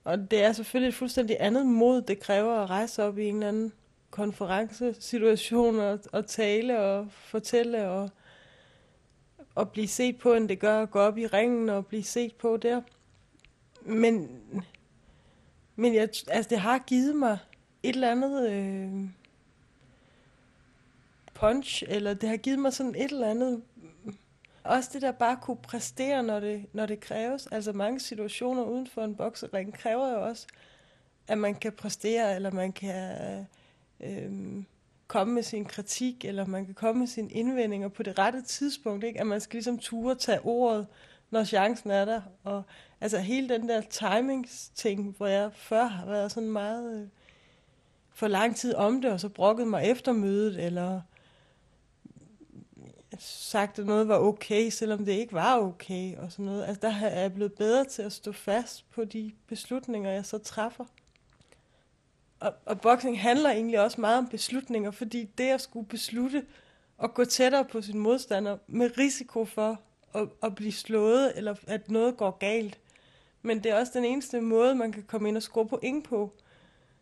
[0.03, 3.35] Og det er selvfølgelig et fuldstændig andet mod, det kræver at rejse op i en
[3.35, 3.73] eller anden
[4.11, 8.09] konferencesituationer og, og tale og fortælle og,
[9.55, 12.35] og blive set på, end det gør at gå op i ringen og blive set
[12.35, 12.81] på der.
[13.81, 14.41] Men,
[15.75, 17.37] men jeg, altså, det har givet mig
[17.83, 19.09] et eller andet øh,
[21.33, 23.61] punch, eller det har givet mig sådan et eller andet
[24.63, 27.47] også det der bare kunne præstere, når det, når det kræves.
[27.47, 30.47] Altså mange situationer uden for en boksering kræver jo også,
[31.27, 33.15] at man kan præstere, eller man kan
[34.03, 34.63] øh,
[35.07, 39.03] komme med sin kritik, eller man kan komme med sine indvendinger på det rette tidspunkt.
[39.03, 39.19] Ikke?
[39.19, 40.87] At man skal ligesom ture tage ordet,
[41.29, 42.21] når chancen er der.
[42.43, 42.63] Og
[43.01, 47.01] altså hele den der timings-ting, hvor jeg før har været sådan meget...
[47.01, 47.07] Øh,
[48.19, 51.01] for lang tid om det, og så brokket mig efter mødet, eller
[53.19, 56.65] sagt, at noget var okay, selvom det ikke var okay, og sådan noget.
[56.65, 60.37] Altså, der er jeg blevet bedre til at stå fast på de beslutninger, jeg så
[60.37, 60.85] træffer.
[62.39, 66.45] Og, og boxing handler egentlig også meget om beslutninger, fordi det at skulle beslutte
[67.03, 69.79] at gå tættere på sin modstander med risiko for
[70.15, 72.79] at, at blive slået, eller at noget går galt.
[73.41, 76.33] Men det er også den eneste måde, man kan komme ind og score point på.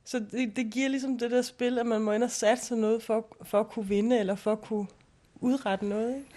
[0.05, 3.03] Så det, det giver ligesom det der spil, at man må ind og satse noget
[3.03, 4.88] for, for at kunne vinde, eller for at kunne
[5.35, 6.15] udrette noget.
[6.15, 6.27] Ikke?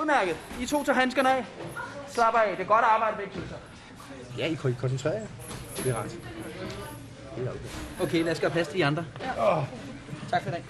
[0.00, 0.36] Udmærket.
[0.60, 1.44] I to tager handskerne af.
[2.08, 2.56] Slap af.
[2.56, 3.40] Det er godt arbejde begge.
[4.38, 5.26] Ja, I kan koncentrere jer.
[5.76, 6.20] Det er ret.
[8.00, 9.04] Okay, lad os gøre plads til de andre.
[9.20, 9.64] Ja.
[10.30, 10.62] Tak for i.